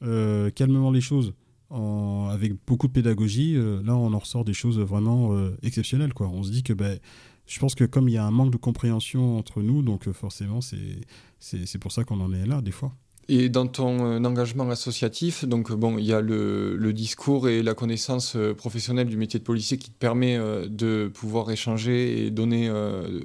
euh, 0.02 0.50
calmement 0.50 0.90
les 0.90 1.00
choses, 1.00 1.34
avec 1.70 2.54
beaucoup 2.66 2.88
de 2.88 2.92
pédagogie. 2.92 3.56
Euh, 3.56 3.82
là, 3.82 3.96
on 3.96 4.12
en 4.12 4.18
ressort 4.18 4.44
des 4.44 4.52
choses 4.52 4.78
vraiment 4.78 5.36
exceptionnelles. 5.62 6.14
Quoi. 6.14 6.28
On 6.28 6.42
se 6.42 6.50
dit 6.50 6.62
que 6.62 6.72
ben, 6.72 6.98
je 7.46 7.58
pense 7.58 7.74
que 7.74 7.84
comme 7.84 8.08
il 8.08 8.12
y 8.12 8.18
a 8.18 8.24
un 8.24 8.30
manque 8.30 8.52
de 8.52 8.56
compréhension 8.56 9.38
entre 9.38 9.62
nous, 9.62 9.82
donc 9.82 10.10
forcément, 10.12 10.60
c'est 10.60 11.78
pour 11.78 11.92
ça 11.92 12.04
qu'on 12.04 12.20
en 12.20 12.32
est 12.32 12.46
là 12.46 12.60
des 12.60 12.72
fois. 12.72 12.94
Et 13.32 13.48
dans 13.48 13.68
ton 13.68 14.04
euh, 14.04 14.24
engagement 14.24 14.68
associatif, 14.70 15.44
donc 15.44 15.70
bon, 15.70 15.98
il 15.98 16.04
y 16.04 16.12
a 16.12 16.20
le, 16.20 16.92
discours 16.92 17.48
et 17.48 17.62
la 17.62 17.74
connaissance 17.74 18.34
euh, 18.34 18.54
professionnelle 18.54 19.06
du 19.06 19.16
métier 19.16 19.38
de 19.38 19.44
policier 19.44 19.78
qui 19.78 19.92
te 19.92 19.96
permet 19.96 20.36
euh, 20.36 20.66
de 20.68 21.08
pouvoir 21.14 21.48
échanger 21.52 22.26
et 22.26 22.30
donner, 22.32 22.68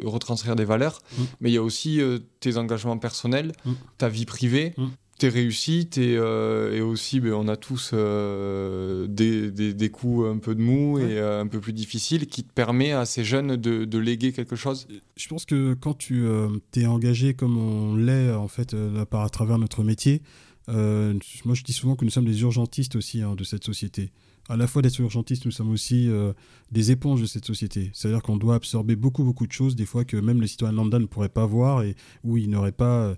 retranscrire 0.03 0.55
des 0.55 0.63
valeurs, 0.63 0.99
mmh. 0.99 1.23
mais 1.41 1.49
il 1.49 1.53
y 1.53 1.57
a 1.57 1.63
aussi 1.63 1.99
tes 2.39 2.57
engagements 2.57 2.99
personnels, 2.99 3.53
mmh. 3.65 3.71
ta 3.97 4.07
vie 4.07 4.25
privée. 4.25 4.73
Mmh 4.77 4.85
tes 5.17 5.29
réussites 5.29 5.97
et, 5.97 6.17
euh, 6.17 6.75
et 6.75 6.81
aussi 6.81 7.19
ben, 7.21 7.33
on 7.33 7.47
a 7.47 7.55
tous 7.55 7.91
euh, 7.93 9.07
des, 9.07 9.49
des, 9.51 9.89
coups 9.89 10.27
un 10.27 10.37
peu 10.39 10.55
de 10.55 10.61
mou 10.61 10.99
et 10.99 11.17
euh, 11.17 11.41
un 11.41 11.47
peu 11.47 11.61
plus 11.61 11.71
difficiles 11.71 12.27
qui 12.27 12.43
te 12.43 12.51
permet 12.51 12.91
à 12.91 13.05
ces 13.05 13.23
jeunes 13.23 13.55
de, 13.55 13.85
de 13.85 13.97
léguer 13.97 14.33
quelque 14.33 14.57
chose 14.57 14.87
Je 15.15 15.27
pense 15.29 15.45
que 15.45 15.73
quand 15.73 15.93
tu 15.93 16.25
t'es 16.71 16.85
engagé 16.85 17.33
comme 17.33 17.57
on 17.57 17.95
l'est 17.95 18.31
en 18.31 18.47
fait 18.47 18.75
par, 19.05 19.21
à 19.21 19.29
travers 19.29 19.57
notre 19.57 19.83
métier, 19.83 20.21
moi 20.67 21.53
je 21.53 21.63
dis 21.63 21.73
souvent 21.73 21.95
que 21.95 22.03
nous 22.03 22.11
sommes 22.11 22.25
des 22.25 22.41
urgentistes 22.41 22.95
aussi 22.95 23.21
hein, 23.21 23.35
de 23.35 23.43
cette 23.43 23.63
société. 23.63 24.11
À 24.47 24.57
la 24.57 24.67
fois 24.67 24.83
d'être 24.83 24.99
urgentistes, 24.99 25.45
nous 25.45 25.51
sommes 25.51 25.71
aussi 25.71 26.09
des 26.71 26.91
éponges 26.91 27.21
de 27.21 27.25
cette 27.25 27.45
société. 27.45 27.89
C'est-à-dire 27.93 28.21
qu'on 28.21 28.37
doit 28.37 28.55
absorber 28.55 28.95
beaucoup 28.95 29.23
beaucoup 29.23 29.47
de 29.47 29.51
choses, 29.51 29.75
des 29.75 29.85
fois 29.85 30.03
que 30.03 30.17
même 30.17 30.41
le 30.41 30.47
citoyen 30.47 30.73
lambda 30.73 30.99
ne 30.99 31.05
pourrait 31.05 31.29
pas 31.29 31.45
voir 31.45 31.83
et 31.83 31.95
où 32.23 32.37
il 32.37 32.49
n'aurait 32.49 32.73
pas 32.73 33.15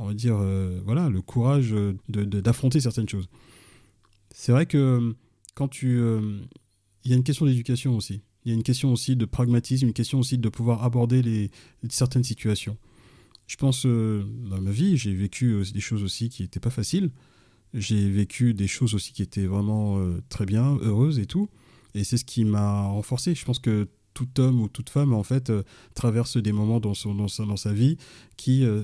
on 0.00 0.06
va 0.06 0.14
dire, 0.14 0.36
euh, 0.36 0.80
voilà, 0.86 1.10
le 1.10 1.20
courage 1.20 1.74
d'affronter 2.08 2.80
certaines 2.80 3.08
choses. 3.08 3.28
C'est 4.34 4.50
vrai 4.50 4.64
que 4.64 4.78
euh, 4.78 5.12
quand 5.54 5.68
tu... 5.68 5.98
Euh, 5.98 6.40
il 7.04 7.10
y 7.10 7.14
a 7.14 7.16
une 7.18 7.22
question 7.22 7.44
d'éducation 7.44 7.96
aussi. 7.96 8.22
Il 8.44 8.48
y 8.48 8.52
a 8.52 8.54
une 8.54 8.62
question 8.62 8.92
aussi 8.92 9.14
de 9.14 9.26
pragmatisme, 9.26 9.88
une 9.88 9.92
question 9.92 10.18
aussi 10.18 10.38
de 10.38 10.48
pouvoir 10.48 10.84
aborder 10.84 11.20
les, 11.20 11.50
certaines 11.90 12.24
situations. 12.24 12.78
Je 13.46 13.56
pense, 13.56 13.84
dans 13.84 14.60
ma 14.60 14.70
vie, 14.70 14.96
j'ai 14.96 15.14
vécu 15.14 15.62
des 15.72 15.80
choses 15.80 16.02
aussi 16.02 16.28
qui 16.28 16.42
n'étaient 16.42 16.60
pas 16.60 16.70
faciles. 16.70 17.10
J'ai 17.74 18.08
vécu 18.10 18.54
des 18.54 18.66
choses 18.66 18.94
aussi 18.94 19.12
qui 19.12 19.22
étaient 19.22 19.46
vraiment 19.46 19.98
très 20.28 20.46
bien, 20.46 20.76
heureuses 20.82 21.18
et 21.18 21.26
tout. 21.26 21.48
Et 21.94 22.04
c'est 22.04 22.16
ce 22.16 22.24
qui 22.24 22.44
m'a 22.44 22.82
renforcé. 22.82 23.34
Je 23.34 23.44
pense 23.44 23.58
que 23.58 23.88
tout 24.20 24.40
homme 24.40 24.60
ou 24.60 24.68
toute 24.68 24.90
femme 24.90 25.14
en 25.14 25.22
fait 25.22 25.48
euh, 25.48 25.62
traverse 25.94 26.36
des 26.36 26.52
moments 26.52 26.78
dans, 26.80 26.94
son, 26.94 27.14
dans, 27.14 27.28
sa, 27.28 27.44
dans 27.44 27.56
sa 27.56 27.72
vie 27.72 27.96
qui 28.36 28.64
euh, 28.64 28.82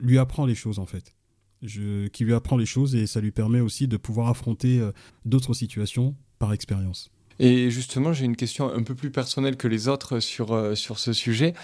lui 0.00 0.18
apprend 0.18 0.46
les 0.46 0.54
choses 0.54 0.78
en 0.78 0.86
fait. 0.86 1.14
Je, 1.62 2.06
qui 2.06 2.24
lui 2.24 2.34
apprend 2.34 2.56
les 2.56 2.66
choses 2.66 2.94
et 2.94 3.08
ça 3.08 3.20
lui 3.20 3.32
permet 3.32 3.58
aussi 3.58 3.88
de 3.88 3.96
pouvoir 3.96 4.28
affronter 4.28 4.78
euh, 4.78 4.92
d'autres 5.24 5.54
situations 5.54 6.14
par 6.38 6.52
expérience. 6.52 7.10
Et 7.40 7.70
justement, 7.70 8.12
j'ai 8.12 8.24
une 8.24 8.36
question 8.36 8.72
un 8.72 8.82
peu 8.82 8.94
plus 8.94 9.10
personnelle 9.10 9.56
que 9.56 9.68
les 9.68 9.86
autres 9.86 10.18
sur, 10.18 10.76
sur 10.76 10.98
ce 10.98 11.12
sujet. 11.12 11.54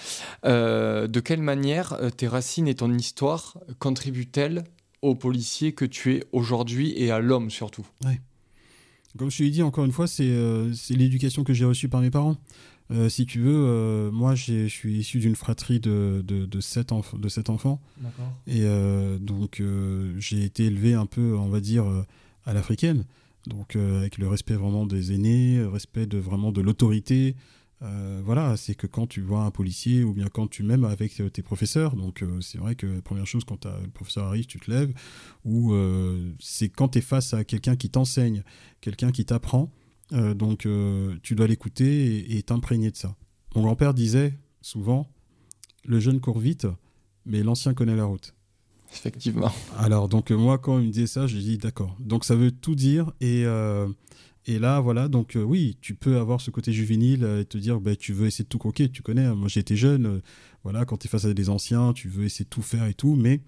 de 0.44 1.20
quelle 1.20 1.42
manière 1.42 1.98
tes 2.16 2.28
racines 2.28 2.68
et 2.68 2.76
ton 2.76 2.92
histoire 2.94 3.58
contribuent-elles 3.80 4.62
aux 5.02 5.16
policiers 5.16 5.72
que 5.72 5.84
tu 5.84 6.14
es 6.14 6.24
aujourd'hui 6.30 6.94
et 6.96 7.10
à 7.10 7.18
l'homme 7.18 7.50
surtout? 7.50 7.84
Comme 9.16 9.32
je 9.32 9.38
te 9.38 9.42
l'ai 9.44 9.50
dit, 9.50 9.62
encore 9.62 9.84
une 9.84 9.92
fois, 9.92 10.06
c'est 10.06 10.24
l'éducation 10.90 11.42
que 11.42 11.52
j'ai 11.52 11.64
reçue 11.64 11.88
par 11.88 12.00
mes 12.00 12.10
parents. 12.10 12.36
Euh, 12.90 13.08
si 13.08 13.24
tu 13.24 13.40
veux, 13.40 13.64
euh, 13.66 14.10
moi 14.10 14.34
je 14.34 14.66
suis 14.66 14.98
issu 14.98 15.18
d'une 15.18 15.36
fratrie 15.36 15.80
de, 15.80 16.22
de, 16.26 16.60
enfants. 17.50 17.80
Et 18.46 18.62
euh, 18.62 19.18
donc 19.18 19.62
j'ai 20.18 20.44
été 20.44 20.66
élevé 20.66 20.94
un 20.94 21.06
peu, 21.06 21.36
on 21.36 21.48
va 21.48 21.60
dire, 21.60 21.86
à 22.44 22.52
l'africaine. 22.52 23.04
Donc 23.46 23.76
avec 23.76 24.18
le 24.18 24.28
respect 24.28 24.54
vraiment 24.54 24.86
des 24.86 25.12
aînés, 25.12 25.58
le 25.58 25.68
respect 25.68 26.06
de, 26.06 26.18
vraiment 26.18 26.52
de 26.52 26.60
l'autorité. 26.60 27.36
voilà, 27.80 28.56
c'est 28.56 28.74
que 28.74 28.86
quand 28.86 29.06
tu 29.06 29.20
vois 29.20 29.44
un 29.44 29.50
policier 29.50 30.04
ou 30.04 30.12
bien 30.14 30.28
quand 30.28 30.48
tu 30.48 30.62
m'aimes 30.62 30.84
avec 30.84 31.22
tes 31.32 31.42
professeurs, 31.42 31.96
donc 31.96 32.24
c'est 32.40 32.58
vrai 32.58 32.74
que 32.74 32.86
la 32.86 33.02
première 33.02 33.26
chose 33.26 33.44
quand 33.44 33.66
le 33.66 33.90
professeur 33.90 34.24
arrive, 34.24 34.46
tu 34.46 34.58
te 34.58 34.70
lèves, 34.70 34.92
ou 35.44 35.74
c'est 36.38 36.68
quand 36.68 36.88
tu 36.88 36.98
es 36.98 37.02
face 37.02 37.34
à 37.34 37.44
quelqu'un 37.44 37.76
qui 37.76 37.90
t'enseigne, 37.90 38.42
quelqu'un 38.80 39.10
qui 39.10 39.24
t'apprend, 39.24 39.70
euh, 40.14 40.34
donc 40.34 40.66
euh, 40.66 41.14
tu 41.22 41.34
dois 41.34 41.46
l'écouter 41.46 42.36
et 42.36 42.42
t'imprégner 42.42 42.90
de 42.90 42.96
ça. 42.96 43.16
Mon 43.54 43.62
grand-père 43.62 43.94
disait 43.94 44.38
souvent, 44.60 45.08
le 45.84 46.00
jeune 46.00 46.20
court 46.20 46.38
vite, 46.38 46.66
mais 47.26 47.42
l'ancien 47.42 47.74
connaît 47.74 47.96
la 47.96 48.04
route. 48.04 48.34
Effectivement. 48.92 49.52
Alors, 49.76 50.08
donc 50.08 50.30
moi, 50.30 50.58
quand 50.58 50.78
il 50.78 50.86
me 50.86 50.92
disait 50.92 51.06
ça, 51.06 51.26
je 51.26 51.36
dis 51.36 51.58
d'accord. 51.58 51.96
Donc 51.98 52.24
ça 52.24 52.36
veut 52.36 52.52
tout 52.52 52.74
dire. 52.74 53.12
Et, 53.20 53.44
euh, 53.44 53.88
et 54.46 54.58
là, 54.58 54.80
voilà, 54.80 55.08
donc 55.08 55.36
oui, 55.36 55.76
tu 55.80 55.94
peux 55.94 56.18
avoir 56.18 56.40
ce 56.40 56.50
côté 56.50 56.72
juvénile 56.72 57.24
et 57.40 57.44
te 57.44 57.58
dire, 57.58 57.80
bah, 57.80 57.96
tu 57.96 58.12
veux 58.12 58.26
essayer 58.26 58.44
de 58.44 58.48
tout 58.48 58.58
croquer. 58.58 58.88
Tu 58.88 59.02
connais, 59.02 59.24
hein, 59.24 59.34
moi 59.34 59.48
j'étais 59.48 59.76
jeune, 59.76 60.20
voilà, 60.62 60.84
quand 60.84 60.98
tu 60.98 61.06
es 61.06 61.10
face 61.10 61.24
à 61.24 61.34
des 61.34 61.48
anciens, 61.48 61.92
tu 61.92 62.08
veux 62.08 62.24
essayer 62.24 62.44
de 62.44 62.50
tout 62.50 62.62
faire 62.62 62.86
et 62.86 62.94
tout. 62.94 63.16
Mais 63.16 63.40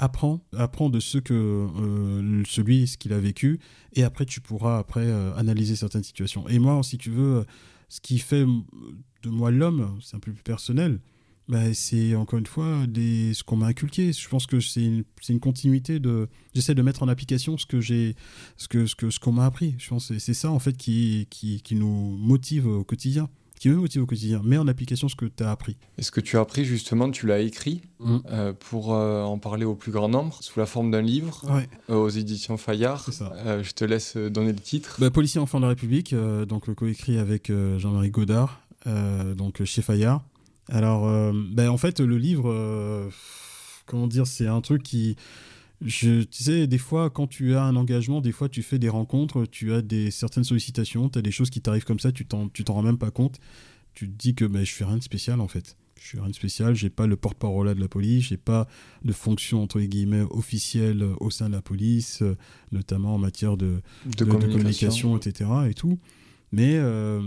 apprends, 0.00 0.40
apprends 0.56 0.88
de 0.88 0.98
ce 0.98 1.18
que 1.18 1.34
euh, 1.34 2.42
celui, 2.46 2.88
ce 2.88 2.96
qu'il 2.96 3.12
a 3.12 3.20
vécu, 3.20 3.60
et 3.92 4.02
après 4.02 4.24
tu 4.24 4.40
pourras 4.40 4.78
après 4.78 5.06
euh, 5.06 5.34
analyser 5.36 5.76
certaines 5.76 6.02
situations. 6.02 6.48
Et 6.48 6.58
moi, 6.58 6.82
si 6.82 6.98
tu 6.98 7.10
veux, 7.10 7.44
ce 7.88 8.00
qui 8.00 8.18
fait 8.18 8.44
de 8.44 9.28
moi 9.28 9.50
l'homme, 9.50 9.98
c'est 10.02 10.16
un 10.16 10.20
peu 10.20 10.32
plus 10.32 10.42
personnel, 10.42 11.00
bah, 11.48 11.74
c'est 11.74 12.14
encore 12.14 12.38
une 12.38 12.46
fois 12.46 12.86
des, 12.86 13.34
ce 13.34 13.44
qu'on 13.44 13.56
m'a 13.56 13.66
inculqué. 13.66 14.12
Je 14.12 14.28
pense 14.28 14.46
que 14.46 14.60
c'est 14.60 14.84
une, 14.84 15.04
une, 15.28 15.40
continuité 15.40 15.98
de. 15.98 16.28
J'essaie 16.54 16.74
de 16.74 16.82
mettre 16.82 17.02
en 17.02 17.08
application 17.08 17.58
ce 17.58 17.66
que 17.66 17.80
j'ai, 17.80 18.14
ce 18.56 18.68
que 18.68 18.86
ce 18.86 18.94
que 18.94 19.10
ce 19.10 19.18
qu'on 19.18 19.32
m'a 19.32 19.46
appris. 19.46 19.74
Je 19.78 19.88
pense 19.88 20.16
c'est 20.16 20.34
ça 20.34 20.50
en 20.50 20.60
fait 20.60 20.76
qui, 20.76 21.26
qui, 21.28 21.60
qui 21.60 21.74
nous 21.74 22.16
motive 22.16 22.66
au 22.66 22.84
quotidien 22.84 23.28
qui 23.60 23.68
me 23.68 23.76
motive 23.76 24.02
au 24.02 24.06
quotidien. 24.06 24.40
Mets 24.42 24.56
en 24.56 24.66
application 24.66 25.08
ce 25.08 25.14
que 25.14 25.26
tu 25.26 25.44
as 25.44 25.50
appris. 25.50 25.76
Et 25.98 26.02
ce 26.02 26.10
que 26.10 26.20
tu 26.20 26.38
as 26.38 26.40
appris, 26.40 26.64
justement, 26.64 27.10
tu 27.10 27.26
l'as 27.26 27.40
écrit 27.40 27.82
mm. 28.00 28.16
euh, 28.30 28.52
pour 28.54 28.94
euh, 28.94 29.22
en 29.22 29.38
parler 29.38 29.66
au 29.66 29.74
plus 29.74 29.92
grand 29.92 30.08
nombre, 30.08 30.42
sous 30.42 30.58
la 30.58 30.64
forme 30.64 30.90
d'un 30.90 31.02
livre, 31.02 31.44
euh, 31.90 31.94
aux 31.94 32.08
éditions 32.08 32.56
Fayard. 32.56 33.06
je 33.10 33.70
te 33.72 33.84
laisse 33.84 34.16
donner 34.16 34.52
le 34.52 34.58
titre. 34.58 34.96
Bah, 34.98 35.10
Policier 35.10 35.40
enfant 35.40 35.58
de 35.58 35.64
la 35.64 35.68
République, 35.68 36.14
donc 36.48 36.74
coécrit 36.74 37.18
avec 37.18 37.52
Jean-Marie 37.76 38.10
Godard, 38.10 38.60
donc 39.36 39.62
chez 39.64 39.82
Fayard. 39.82 40.24
Alors, 40.70 41.32
bah, 41.52 41.70
en 41.70 41.76
fait, 41.76 42.00
le 42.00 42.16
livre, 42.16 43.10
comment 43.84 44.06
dire, 44.06 44.26
c'est 44.26 44.46
un 44.46 44.62
truc 44.62 44.82
qui 44.82 45.16
je, 45.82 46.22
tu 46.22 46.42
sais, 46.42 46.66
des 46.66 46.78
fois, 46.78 47.10
quand 47.10 47.26
tu 47.26 47.54
as 47.54 47.64
un 47.64 47.76
engagement, 47.76 48.20
des 48.20 48.32
fois, 48.32 48.48
tu 48.48 48.62
fais 48.62 48.78
des 48.78 48.88
rencontres, 48.88 49.46
tu 49.46 49.72
as 49.72 49.82
des 49.82 50.10
certaines 50.10 50.44
sollicitations, 50.44 51.08
tu 51.08 51.18
as 51.18 51.22
des 51.22 51.30
choses 51.30 51.50
qui 51.50 51.60
t'arrivent 51.60 51.84
comme 51.84 52.00
ça, 52.00 52.12
tu 52.12 52.26
t'en, 52.26 52.48
t'en 52.48 52.74
rends 52.74 52.82
même 52.82 52.98
pas 52.98 53.10
compte. 53.10 53.38
Tu 53.94 54.08
te 54.08 54.16
dis 54.16 54.34
que 54.34 54.44
ben, 54.44 54.64
je 54.64 54.72
fais 54.72 54.84
rien 54.84 54.98
de 54.98 55.02
spécial, 55.02 55.40
en 55.40 55.48
fait. 55.48 55.76
Je 56.00 56.08
fais 56.08 56.20
rien 56.20 56.30
de 56.30 56.34
spécial, 56.34 56.74
j'ai 56.74 56.88
pas 56.90 57.06
le 57.06 57.16
porte-parole 57.16 57.74
de 57.74 57.80
la 57.80 57.88
police, 57.88 58.28
j'ai 58.28 58.38
pas 58.38 58.66
de 59.04 59.12
fonction, 59.12 59.62
entre 59.62 59.80
guillemets, 59.80 60.24
officielle 60.30 61.02
au 61.20 61.30
sein 61.30 61.48
de 61.48 61.54
la 61.54 61.62
police, 61.62 62.22
notamment 62.72 63.14
en 63.14 63.18
matière 63.18 63.56
de, 63.56 63.82
de, 64.16 64.24
communication. 64.24 65.16
etc. 65.16 65.50
Et 65.68 65.74
tout. 65.74 65.98
Mais 66.52 66.76
euh, 66.76 67.22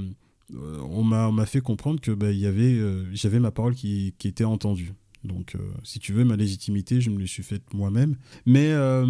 on, 0.51 1.03
m'a, 1.03 1.27
on 1.27 1.31
m'a 1.31 1.45
fait 1.45 1.61
comprendre 1.61 2.01
que 2.01 2.11
ben, 2.11 2.31
y 2.31 2.45
avait, 2.45 2.73
euh, 2.73 3.05
j'avais 3.13 3.39
ma 3.39 3.51
parole 3.51 3.75
qui, 3.75 4.13
qui 4.17 4.27
était 4.27 4.43
entendue. 4.43 4.93
Donc, 5.23 5.55
euh, 5.55 5.59
si 5.83 5.99
tu 5.99 6.13
veux, 6.13 6.25
ma 6.25 6.35
légitimité, 6.35 6.99
je 6.99 7.09
me 7.09 7.17
l'ai 7.17 7.27
suis 7.27 7.43
faite 7.43 7.73
moi-même. 7.73 8.15
Mais, 8.45 8.71
euh, 8.71 9.05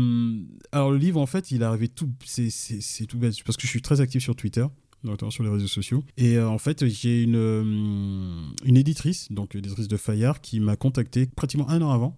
alors, 0.71 0.91
le 0.91 0.97
livre, 0.97 1.19
en 1.19 1.25
fait, 1.25 1.51
il 1.51 1.61
est 1.61 1.65
arrivé 1.65 1.87
tout. 1.87 2.09
C'est 2.25 3.05
tout 3.07 3.17
bête, 3.17 3.35
parce 3.43 3.57
que 3.57 3.63
je 3.63 3.67
suis 3.67 3.81
très 3.81 4.01
actif 4.01 4.23
sur 4.23 4.35
Twitter 4.35 4.65
notamment 5.05 5.31
sur 5.31 5.43
les 5.43 5.49
réseaux 5.49 5.67
sociaux. 5.67 6.01
Et 6.15 6.37
euh, 6.37 6.47
en 6.47 6.57
fait, 6.57 6.87
j'ai 6.87 7.23
une, 7.23 8.53
une 8.63 8.77
éditrice, 8.77 9.29
donc 9.33 9.53
éditrice 9.53 9.89
de 9.89 9.97
Fayard, 9.97 10.39
qui 10.39 10.61
m'a 10.61 10.77
contacté 10.77 11.25
pratiquement 11.25 11.69
un 11.69 11.81
an 11.81 11.91
avant. 11.91 12.17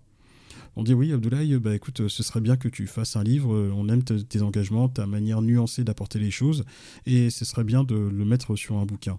On 0.76 0.84
dit 0.84 0.94
oui, 0.94 1.12
Abdoulaye, 1.12 1.58
bah 1.58 1.74
écoute, 1.74 2.08
ce 2.08 2.22
serait 2.22 2.42
bien 2.42 2.58
que 2.58 2.68
tu 2.68 2.86
fasses 2.86 3.16
un 3.16 3.24
livre. 3.24 3.50
On 3.76 3.90
aime 3.90 4.04
tes 4.04 4.42
engagements, 4.44 4.88
ta 4.88 5.08
manière 5.08 5.42
nuancée 5.42 5.84
d'apporter 5.84 6.20
les 6.20 6.30
choses, 6.30 6.64
et 7.08 7.32
ce 7.32 7.44
serait 7.44 7.64
bien 7.64 7.84
de 7.84 7.96
le 7.96 8.24
mettre 8.24 8.56
sur 8.56 8.78
un 8.78 8.86
bouquin. 8.86 9.18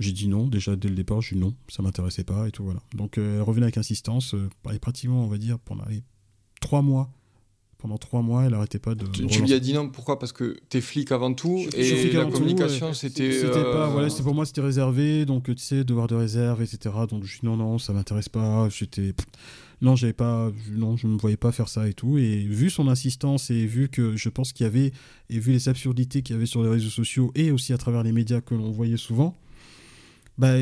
J'ai 0.00 0.12
dit 0.12 0.28
non, 0.28 0.48
déjà 0.48 0.76
dès 0.76 0.88
le 0.88 0.94
départ, 0.94 1.20
j'ai 1.20 1.36
dit 1.36 1.40
non, 1.40 1.54
ça 1.68 1.82
m'intéressait 1.82 2.24
pas 2.24 2.48
et 2.48 2.50
tout, 2.50 2.64
voilà. 2.64 2.80
Donc 2.94 3.18
euh, 3.18 3.36
elle 3.36 3.42
revenait 3.42 3.64
avec 3.64 3.76
insistance, 3.76 4.34
euh, 4.34 4.48
pratiquement, 4.80 5.24
on 5.24 5.28
va 5.28 5.36
dire, 5.38 5.58
pendant 5.58 5.84
les 5.88 6.02
trois 6.60 6.82
mois. 6.82 7.10
Pendant 7.76 7.96
trois 7.96 8.20
mois, 8.20 8.44
elle 8.44 8.50
n'arrêtait 8.50 8.78
pas 8.78 8.94
de. 8.94 9.06
Tu, 9.06 9.22
lui 9.22 9.54
as 9.54 9.58
dit 9.58 9.72
non, 9.72 9.88
pourquoi? 9.88 10.18
Parce 10.18 10.32
que 10.32 10.58
t'es 10.68 10.82
flic 10.82 11.12
avant 11.12 11.32
tout 11.32 11.66
et 11.74 12.12
la 12.12 12.26
communication, 12.26 12.92
c'était. 12.92 13.32
C'était 13.32 13.62
pas, 13.62 13.88
voilà, 13.88 14.08
euh, 14.08 14.22
pour 14.22 14.34
moi, 14.34 14.44
c'était 14.44 14.60
réservé, 14.60 15.24
donc 15.24 15.44
tu 15.44 15.56
sais, 15.56 15.84
devoir 15.84 16.06
de 16.06 16.14
réserve, 16.14 16.60
etc. 16.60 16.94
Donc 17.08 17.24
je 17.24 17.40
dis 17.40 17.46
non, 17.46 17.56
non, 17.56 17.78
ça 17.78 17.94
m'intéresse 17.94 18.28
pas. 18.28 18.68
J'étais 18.68 19.14
non, 19.82 19.96
j'avais 19.96 20.12
pas, 20.12 20.50
non, 20.72 20.96
je 20.96 21.06
me 21.06 21.16
voyais 21.16 21.38
pas 21.38 21.52
faire 21.52 21.68
ça 21.68 21.88
et 21.88 21.94
tout. 21.94 22.18
Et 22.18 22.44
vu 22.44 22.68
son 22.68 22.88
insistance 22.88 23.50
et 23.50 23.64
vu 23.64 23.88
que 23.88 24.14
je 24.14 24.28
pense 24.28 24.52
qu'il 24.52 24.64
y 24.64 24.66
avait 24.66 24.92
et 25.30 25.38
vu 25.38 25.52
les 25.52 25.68
absurdités 25.70 26.20
qu'il 26.20 26.36
y 26.36 26.36
avait 26.36 26.46
sur 26.46 26.62
les 26.62 26.68
réseaux 26.68 26.90
sociaux 26.90 27.32
et 27.34 27.50
aussi 27.50 27.72
à 27.72 27.78
travers 27.78 28.02
les 28.02 28.12
médias 28.12 28.42
que 28.42 28.54
l'on 28.54 28.70
voyait 28.70 28.98
souvent, 28.98 29.34
bah, 30.40 30.54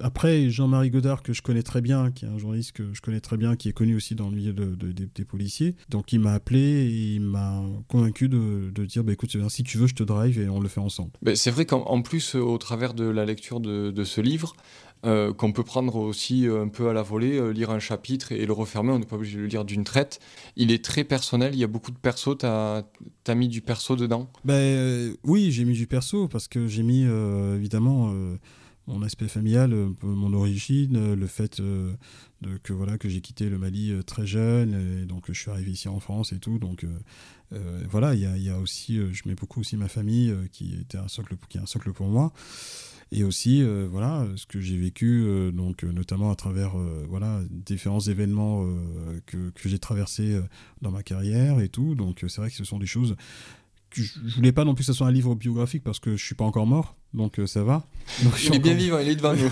après, 0.00 0.48
Jean-Marie 0.48 0.90
Godard, 0.90 1.24
que 1.24 1.32
je 1.32 1.42
connais 1.42 1.64
très 1.64 1.80
bien, 1.80 2.12
qui 2.12 2.24
est 2.24 2.28
un 2.28 2.38
journaliste 2.38 2.70
que 2.70 2.94
je 2.94 3.00
connais 3.00 3.18
très 3.18 3.36
bien, 3.36 3.56
qui 3.56 3.68
est 3.68 3.72
connu 3.72 3.96
aussi 3.96 4.14
dans 4.14 4.30
le 4.30 4.36
milieu 4.36 4.52
de, 4.52 4.76
des 4.92 5.24
policiers, 5.24 5.74
donc 5.88 6.12
il 6.12 6.20
m'a 6.20 6.34
appelé 6.34 6.60
et 6.60 7.14
il 7.14 7.20
m'a 7.20 7.64
convaincu 7.88 8.28
de, 8.28 8.70
dire 8.84 9.02
bah, 9.02 9.12
écoute, 9.12 9.36
si 9.48 9.64
tu 9.64 9.76
veux, 9.76 9.88
je 9.88 9.96
te 9.96 10.04
drive 10.04 10.38
et 10.38 10.48
on 10.48 10.60
le 10.60 10.68
fait 10.68 10.78
ensemble. 10.78 11.10
Bah, 11.20 11.34
c'est 11.34 11.50
vrai 11.50 11.66
qu'en 11.66 12.00
plus, 12.00 12.36
au 12.36 12.58
travers 12.58 12.94
de 12.94 13.02
la 13.02 13.24
lecture 13.24 13.58
de, 13.58 14.04
ce 14.04 14.20
livre, 14.20 14.54
euh, 15.04 15.32
qu'on 15.32 15.50
peut 15.50 15.64
prendre 15.64 15.96
aussi 15.96 16.46
euh, 16.46 16.62
un 16.62 16.68
peu 16.68 16.88
à 16.88 16.92
la 16.92 17.02
volée, 17.02 17.38
euh, 17.38 17.50
lire 17.50 17.70
un 17.70 17.80
chapitre 17.80 18.30
et, 18.30 18.46
le 18.46 18.52
refermer, 18.52 18.92
on 18.92 19.00
n'est 19.00 19.06
pas 19.06 19.16
obligé 19.16 19.36
de 19.38 19.42
le 19.42 19.48
lire 19.48 19.64
d'une 19.64 19.82
traite. 19.82 20.20
Il 20.54 20.70
est 20.70 20.84
très 20.84 21.02
personnel, 21.02 21.54
il 21.54 21.58
y 21.58 21.64
a 21.64 21.68
beaucoup 21.68 21.90
de 21.90 21.98
perso, 21.98 22.36
tu 22.36 22.46
as, 22.46 22.84
mis 23.34 23.48
du 23.48 23.62
perso 23.62 23.96
dedans? 23.96 24.30
Ben, 24.44 25.12
Oui, 25.24 25.50
j'ai 25.50 25.64
mis 25.64 25.74
du 25.74 25.88
perso 25.88 26.28
parce 26.28 26.46
que 26.46 26.68
j'ai 26.68 26.84
mis 26.84 27.02
évidemment 27.02 28.14
mon 28.88 29.02
aspect 29.02 29.28
familial, 29.28 29.72
euh, 29.72 29.90
mon 30.02 30.32
origine, 30.32 30.96
euh, 30.96 31.14
le 31.14 31.26
fait 31.26 31.60
euh, 31.60 31.92
que 32.62 32.72
voilà 32.72 32.98
que 32.98 33.08
j'ai 33.08 33.20
quitté 33.20 33.48
le 33.48 33.58
Mali 33.58 33.92
très 34.06 34.26
jeune 34.26 35.02
et 35.02 35.06
donc 35.06 35.24
je 35.28 35.38
suis 35.38 35.50
arrivé 35.50 35.72
ici 35.72 35.88
en 35.88 36.00
France 36.00 36.32
et 36.32 36.38
tout. 36.38 36.58
Donc 36.58 36.86
voilà 37.90 38.14
il 38.14 38.20
y 38.20 38.48
a, 38.48 38.58
aussi 38.58 39.00
je 39.12 39.28
mets 39.28 39.34
beaucoup 39.34 39.60
aussi 39.60 39.76
ma 39.76 39.88
famille 39.88 40.32
qui 40.52 40.76
était 40.80 40.98
un 40.98 41.08
socle 41.08 41.34
est 41.34 41.58
un 41.58 41.66
socle 41.66 41.92
pour 41.92 42.06
moi. 42.06 42.32
Et 43.10 43.24
aussi 43.24 43.64
voilà 43.90 44.24
ce 44.36 44.46
que 44.46 44.60
j'ai 44.60 44.78
vécu 44.78 45.50
donc 45.52 45.82
notamment 45.82 46.30
à 46.30 46.36
travers 46.36 46.76
voilà 47.08 47.40
différents 47.50 47.98
événements 47.98 48.64
que, 49.26 49.50
que 49.50 49.68
j'ai 49.68 49.80
traversés 49.80 50.40
dans 50.80 50.92
ma 50.92 51.02
carrière 51.02 51.58
et 51.58 51.68
tout. 51.68 51.96
Donc 51.96 52.24
c'est 52.28 52.40
vrai 52.40 52.50
que 52.50 52.56
ce 52.56 52.64
sont 52.64 52.78
des 52.78 52.86
choses 52.86 53.16
je 53.92 54.36
voulais 54.36 54.52
pas 54.52 54.64
non 54.64 54.74
plus 54.74 54.82
que 54.82 54.86
ce 54.86 54.92
soit 54.92 55.06
un 55.06 55.12
livre 55.12 55.34
biographique 55.34 55.82
parce 55.82 55.98
que 55.98 56.16
je 56.16 56.24
suis 56.24 56.34
pas 56.34 56.44
encore 56.44 56.66
mort, 56.66 56.96
donc 57.14 57.38
euh, 57.38 57.46
ça 57.46 57.64
va. 57.64 57.86
Donc, 58.22 58.34
il 58.44 58.54
est 58.54 58.58
bien 58.58 58.74
vivant, 58.74 58.98
il 58.98 59.08
est 59.08 59.16
devant 59.16 59.34
nous. 59.34 59.50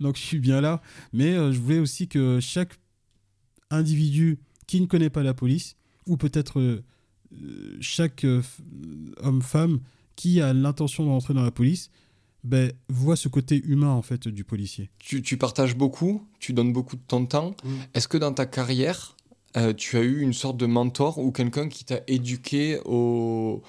donc 0.00 0.16
je 0.16 0.22
suis 0.22 0.38
bien 0.38 0.60
là. 0.60 0.82
Mais 1.12 1.32
euh, 1.34 1.52
je 1.52 1.58
voulais 1.58 1.78
aussi 1.78 2.08
que 2.08 2.40
chaque 2.40 2.74
individu 3.70 4.38
qui 4.66 4.80
ne 4.80 4.86
connaît 4.86 5.10
pas 5.10 5.22
la 5.22 5.34
police, 5.34 5.76
ou 6.06 6.16
peut-être 6.16 6.60
euh, 6.60 6.84
chaque 7.80 8.26
homme-femme 9.18 9.80
qui 10.14 10.40
a 10.40 10.52
l'intention 10.52 11.04
de 11.04 11.10
rentrer 11.10 11.34
dans 11.34 11.42
la 11.42 11.50
police, 11.50 11.90
ben, 12.44 12.72
voit 12.88 13.16
ce 13.16 13.28
côté 13.28 13.60
humain 13.64 13.90
en 13.90 14.02
fait 14.02 14.28
du 14.28 14.44
policier. 14.44 14.90
Tu, 14.98 15.20
tu 15.20 15.36
partages 15.36 15.76
beaucoup, 15.76 16.24
tu 16.38 16.52
donnes 16.52 16.72
beaucoup 16.72 16.96
de 16.96 17.02
ton 17.06 17.26
temps. 17.26 17.56
Mm. 17.64 17.74
Est-ce 17.94 18.08
que 18.08 18.18
dans 18.18 18.32
ta 18.32 18.46
carrière, 18.46 19.15
euh, 19.56 19.72
tu 19.74 19.96
as 19.96 20.02
eu 20.02 20.20
une 20.20 20.32
sorte 20.32 20.56
de 20.56 20.66
mentor 20.66 21.18
ou 21.18 21.32
quelqu'un 21.32 21.68
qui 21.68 21.84
t'a 21.84 22.00
éduqué 22.06 22.78
au... 22.84 23.62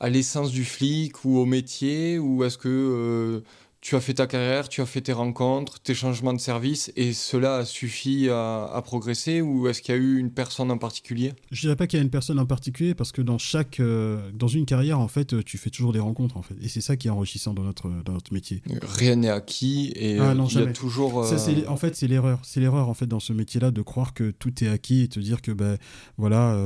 à 0.00 0.08
l'essence 0.08 0.50
du 0.52 0.64
flic 0.64 1.24
ou 1.24 1.38
au 1.38 1.44
métier 1.46 2.18
Ou 2.18 2.44
est-ce 2.44 2.58
que 2.58 2.68
euh, 2.68 3.40
tu 3.80 3.94
as 3.94 4.00
fait 4.00 4.14
ta 4.14 4.26
carrière, 4.26 4.68
tu 4.68 4.80
as 4.80 4.86
fait 4.86 5.00
tes 5.00 5.12
rencontres, 5.12 5.80
tes 5.80 5.94
changements 5.94 6.32
de 6.32 6.40
service, 6.40 6.92
et 6.96 7.12
cela 7.12 7.56
a 7.56 7.64
suffi 7.64 8.28
à, 8.28 8.80
progresser, 8.84 9.40
ou 9.40 9.68
est-ce 9.68 9.82
qu'il 9.82 9.94
y 9.94 9.98
a 9.98 10.00
eu 10.00 10.18
une 10.18 10.30
personne 10.30 10.70
en 10.70 10.78
particulier? 10.78 11.32
Je 11.50 11.60
dirais 11.60 11.76
pas 11.76 11.86
qu'il 11.86 11.98
y 11.98 12.00
a 12.00 12.02
une 12.02 12.10
personne 12.10 12.38
en 12.38 12.46
particulier, 12.46 12.94
parce 12.94 13.12
que 13.12 13.22
dans 13.22 13.38
chaque, 13.38 13.80
euh, 13.80 14.30
dans 14.32 14.48
une 14.48 14.66
carrière, 14.66 14.98
en 14.98 15.08
fait, 15.08 15.44
tu 15.44 15.58
fais 15.58 15.70
toujours 15.70 15.92
des 15.92 16.00
rencontres, 16.00 16.36
en 16.36 16.42
fait, 16.42 16.54
et 16.60 16.68
c'est 16.68 16.80
ça 16.80 16.96
qui 16.96 17.08
est 17.08 17.10
enrichissant 17.10 17.54
dans 17.54 17.62
notre, 17.62 17.88
dans 18.04 18.12
notre 18.12 18.32
métier. 18.32 18.62
Rien 18.82 19.16
n'est 19.16 19.30
acquis, 19.30 19.92
et 19.94 20.18
ah, 20.18 20.34
il 20.34 20.58
y 20.58 20.62
a 20.62 20.66
toujours. 20.72 21.24
Ça, 21.24 21.36
en 21.68 21.76
fait, 21.76 21.94
c'est 21.94 22.08
l'erreur, 22.08 22.40
c'est 22.42 22.60
l'erreur 22.60 22.88
en 22.88 22.94
fait 22.94 23.06
dans 23.06 23.20
ce 23.20 23.32
métier-là 23.32 23.70
de 23.70 23.82
croire 23.82 24.14
que 24.14 24.30
tout 24.30 24.64
est 24.64 24.68
acquis 24.68 25.02
et 25.02 25.08
te 25.08 25.20
dire 25.20 25.42
que 25.42 25.52
ben 25.52 25.78
voilà, 26.16 26.58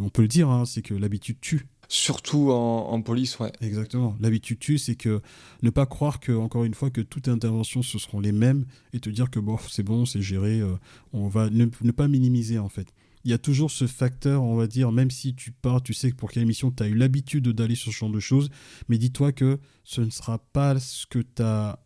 on 0.00 0.08
peut 0.08 0.22
le 0.22 0.28
dire, 0.28 0.48
hein, 0.50 0.64
c'est 0.66 0.82
que 0.82 0.94
l'habitude 0.94 1.40
tue. 1.40 1.66
Surtout 1.88 2.50
en, 2.50 3.00
police, 3.02 3.38
ouais. 3.38 3.52
Exactement. 3.60 4.16
L'habitude 4.20 4.58
tue, 4.58 4.78
c'est 4.78 4.94
que 4.94 5.20
ne 5.62 5.70
pas 5.70 5.86
croire 5.86 6.20
que, 6.20 6.32
encore 6.32 6.64
une 6.64 6.74
fois, 6.74 6.90
que 6.90 7.00
toutes 7.00 7.26
les 7.26 7.32
interventions 7.32 7.82
ce 7.82 7.98
seront 7.98 8.20
les 8.20 8.32
mêmes 8.32 8.64
et 8.92 9.00
te 9.00 9.10
dire 9.10 9.30
que 9.30 9.40
bon, 9.40 9.58
c'est 9.70 9.82
bon, 9.82 10.06
c'est 10.06 10.22
géré, 10.22 10.60
euh, 10.60 10.74
on 11.12 11.28
va 11.28 11.50
ne, 11.50 11.66
pas 11.66 12.08
minimiser 12.08 12.58
en 12.58 12.68
fait. 12.68 12.88
Il 13.24 13.30
y 13.30 13.34
a 13.34 13.38
toujours 13.38 13.70
ce 13.70 13.86
facteur, 13.86 14.42
on 14.42 14.54
va 14.56 14.66
dire, 14.66 14.92
même 14.92 15.10
si 15.10 15.34
tu 15.34 15.50
pars, 15.50 15.82
tu 15.82 15.94
sais 15.94 16.12
pour 16.12 16.30
quelle 16.30 16.42
émission 16.42 16.70
tu 16.70 16.82
as 16.82 16.88
eu 16.88 16.94
l'habitude 16.94 17.48
d'aller 17.48 17.74
sur 17.74 17.90
ce 17.90 17.96
genre 17.96 18.10
de 18.10 18.20
choses, 18.20 18.50
mais 18.88 18.98
dis-toi 18.98 19.32
que 19.32 19.58
ce 19.82 20.02
ne 20.02 20.10
sera 20.10 20.38
pas 20.38 20.78
ce 20.78 21.06
que 21.06 21.20
tu 21.20 21.42
as 21.42 21.78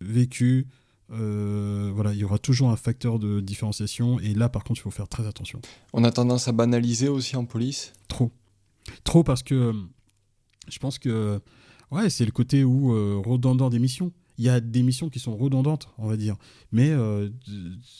vécu. 0.00 0.66
Euh, 1.12 1.92
voilà, 1.94 2.12
il 2.12 2.18
y 2.18 2.24
aura 2.24 2.38
toujours 2.38 2.70
un 2.70 2.76
facteur 2.76 3.18
de 3.18 3.40
différenciation 3.40 4.18
et 4.18 4.34
là, 4.34 4.48
par 4.48 4.64
contre, 4.64 4.80
il 4.80 4.82
faut 4.82 4.90
faire 4.90 5.08
très 5.08 5.26
attention. 5.26 5.60
On 5.92 6.04
a 6.04 6.10
tendance 6.10 6.48
à 6.48 6.52
banaliser 6.52 7.08
aussi 7.08 7.36
en 7.36 7.44
police? 7.44 7.92
Trop. 8.08 8.32
Trop 9.04 9.24
parce 9.24 9.42
que 9.42 9.54
euh, 9.54 9.72
je 10.68 10.78
pense 10.78 10.98
que 10.98 11.40
ouais, 11.90 12.10
c'est 12.10 12.24
le 12.24 12.32
côté 12.32 12.64
où 12.64 12.92
euh, 12.92 13.20
redondant 13.24 13.70
des 13.70 13.78
missions. 13.78 14.12
Il 14.38 14.44
y 14.44 14.48
a 14.48 14.60
des 14.60 14.82
missions 14.82 15.08
qui 15.08 15.18
sont 15.18 15.36
redondantes, 15.36 15.88
on 15.98 16.08
va 16.08 16.16
dire. 16.16 16.36
Mais 16.72 16.90
euh, 16.90 17.28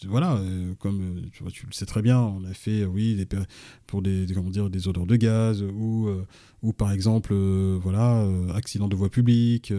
voilà, 0.07 0.41
comme 0.79 1.23
tu, 1.33 1.43
vois, 1.43 1.53
tu, 1.53 1.67
le 1.67 1.73
sais 1.73 1.87
très 1.87 2.03
bien, 2.03 2.21
on 2.21 2.45
a 2.45 2.55
fait, 2.55 2.85
oui, 2.85 3.27
pour 3.87 4.03
des, 4.03 4.27
comment 4.35 4.51
dire, 4.51 4.71
des 4.71 4.89
odeurs 4.89 5.07
de 5.07 5.17
gaz 5.17 5.63
ou, 5.63 6.09
ou 6.63 6.73
par 6.73 6.93
exemple, 6.93 7.35
voilà, 7.35 8.27
accident 8.55 8.89
de 8.89 8.97
voie 8.97 9.11
publique. 9.11 9.73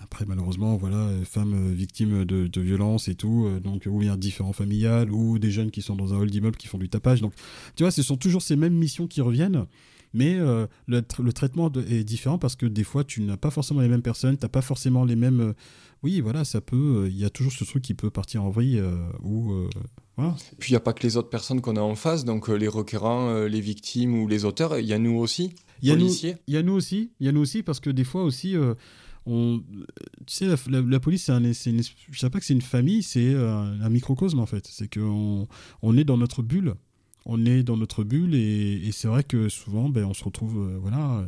après, 0.00 0.26
malheureusement, 0.26 0.76
voilà, 0.76 1.10
femmes 1.24 1.72
victimes 1.72 2.24
de, 2.24 2.60
violences 2.60 3.08
et 3.08 3.14
tout, 3.14 3.48
donc 3.62 3.86
ou 3.86 3.98
bien 3.98 4.16
différents 4.16 4.52
familiales, 4.52 5.10
ou 5.10 5.38
des 5.38 5.50
jeunes 5.50 5.70
qui 5.70 5.82
sont 5.82 5.96
dans 5.96 6.14
un 6.14 6.18
hall 6.18 6.30
d'immeuble 6.30 6.56
qui 6.56 6.66
font 6.66 6.78
du 6.78 6.88
tapage. 6.88 7.20
Donc, 7.20 7.32
tu 7.74 7.84
vois, 7.84 7.90
ce 7.90 8.02
sont 8.02 8.16
toujours 8.16 8.42
ces 8.42 8.56
mêmes 8.56 8.74
missions 8.74 9.06
qui 9.06 9.20
reviennent. 9.20 9.66
Mais 10.12 10.34
euh, 10.34 10.66
le, 10.86 11.02
traitement 11.32 11.70
est 11.72 12.04
différent 12.04 12.38
parce 12.38 12.56
que 12.56 12.66
des 12.66 12.84
fois, 12.84 13.04
tu 13.04 13.22
n'as 13.22 13.36
pas 13.36 13.50
forcément 13.50 13.80
les 13.80 13.88
mêmes 13.88 14.02
personnes, 14.02 14.36
tu 14.36 14.44
n'as 14.44 14.48
pas 14.48 14.62
forcément 14.62 15.04
les 15.04 15.16
mêmes. 15.16 15.40
Euh, 15.40 15.52
oui, 16.02 16.20
voilà, 16.20 16.44
ça 16.44 16.60
peut. 16.60 17.04
Euh, 17.04 17.08
il 17.08 17.18
y 17.18 17.24
a 17.24 17.30
toujours 17.30 17.52
ce 17.52 17.64
truc 17.64 17.82
qui 17.82 17.94
peut 17.94 18.10
partir 18.10 18.44
en 18.44 18.50
vrille. 18.50 18.82
ou 19.22 19.68
voilà. 20.16 20.34
Puis 20.58 20.70
il 20.70 20.72
n'y 20.72 20.78
a 20.78 20.80
pas 20.80 20.92
que 20.92 21.02
les 21.02 21.16
autres 21.16 21.28
personnes 21.28 21.60
qu'on 21.60 21.76
a 21.76 21.80
en 21.80 21.94
face, 21.94 22.24
donc 22.24 22.48
les 22.48 22.68
requérants, 22.68 23.44
les 23.44 23.60
victimes 23.60 24.18
ou 24.18 24.28
les 24.28 24.44
auteurs, 24.44 24.78
il 24.78 24.86
y 24.86 24.92
a 24.92 24.98
nous 24.98 25.18
aussi. 25.18 25.54
Y 25.82 25.90
a 25.90 25.96
nous, 25.96 26.10
il 26.46 26.54
y 26.54 26.56
a 26.56 26.62
nous 26.62 26.72
aussi. 26.72 27.10
Il 27.20 27.26
y 27.26 27.28
a 27.28 27.32
nous 27.32 27.42
aussi 27.42 27.62
parce 27.62 27.80
que 27.80 27.90
des 27.90 28.04
fois 28.04 28.24
aussi. 28.24 28.54
On, 29.28 29.60
tu 30.24 30.36
sais, 30.36 30.46
la, 30.68 31.00
police, 31.00 31.24
c'est 31.24 31.70
une, 31.70 31.82
je 31.82 32.16
sais 32.16 32.30
pas 32.30 32.38
que 32.38 32.44
c'est 32.44 32.54
une 32.54 32.62
famille, 32.62 33.02
c'est 33.02 33.34
un, 33.34 33.88
microcosme 33.90 34.38
en 34.38 34.46
fait. 34.46 34.68
C'est 34.70 34.86
qu'on 34.86 35.48
on 35.82 35.96
est 35.96 36.04
dans 36.04 36.16
notre 36.16 36.42
bulle 36.42 36.76
on 37.26 37.44
est 37.44 37.62
dans 37.62 37.76
notre 37.76 38.04
bulle 38.04 38.34
et, 38.34 38.90
c'est 38.92 39.08
vrai 39.08 39.24
que 39.24 39.48
souvent, 39.48 39.88
ben, 39.88 40.04
on 40.04 40.14
se 40.14 40.24
retrouve, 40.24 40.58
euh, 40.58 40.78
voilà. 40.78 41.26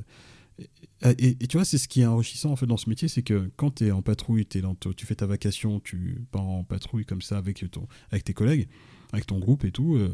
Et, 1.18 1.36
tu 1.46 1.56
vois, 1.56 1.64
c'est 1.64 1.78
ce 1.78 1.86
qui 1.86 2.00
est 2.00 2.06
enrichissant 2.06 2.50
en 2.50 2.56
fait 2.56 2.66
dans 2.66 2.76
ce 2.76 2.88
métier, 2.88 3.08
c'est 3.08 3.22
que 3.22 3.50
quand 3.56 3.76
tu 3.76 3.86
es 3.86 3.90
en 3.90 4.02
patrouille, 4.02 4.42
es 4.42 4.62
tu 4.96 5.06
fais 5.06 5.14
ta 5.14 5.26
vacation, 5.26 5.80
tu 5.80 6.24
pars 6.30 6.44
en 6.44 6.64
patrouille 6.64 7.04
comme 7.04 7.22
ça 7.22 7.36
avec, 7.36 7.64
ton, 7.70 7.86
avec 8.10 8.24
tes 8.24 8.32
collègues, 8.32 8.68
avec 9.12 9.26
ton 9.26 9.38
groupe 9.38 9.64
et 9.64 9.70
tout. 9.70 9.96
Euh, 9.96 10.12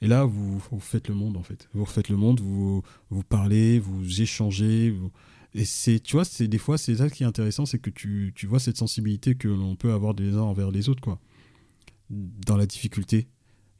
et 0.00 0.08
là, 0.08 0.24
vous, 0.24 0.60
faites 0.80 1.08
le 1.08 1.14
monde 1.14 1.36
en 1.36 1.42
fait. 1.42 1.68
Vous 1.74 1.84
refaites 1.84 2.08
le 2.08 2.16
monde, 2.16 2.40
vous, 2.40 2.82
vous 3.10 3.22
parlez, 3.22 3.78
vous 3.78 4.22
échangez. 4.22 4.94
Et 5.54 5.64
c'est, 5.64 6.00
tu 6.00 6.12
vois, 6.16 6.24
c'est 6.24 6.48
des 6.48 6.58
fois, 6.58 6.78
c'est 6.78 6.96
ça 6.96 7.08
qui 7.10 7.22
est 7.22 7.26
intéressant, 7.26 7.66
c'est 7.66 7.78
que 7.78 7.90
tu, 7.90 8.32
tu 8.34 8.46
vois 8.46 8.60
cette 8.60 8.76
sensibilité 8.76 9.34
que 9.34 9.48
l'on 9.48 9.76
peut 9.76 9.92
avoir 9.92 10.14
des 10.14 10.34
uns 10.34 10.42
envers 10.42 10.70
les 10.70 10.88
autres, 10.88 11.00
quoi. 11.00 11.20
Dans 12.10 12.56
la 12.56 12.66
difficulté, 12.66 13.28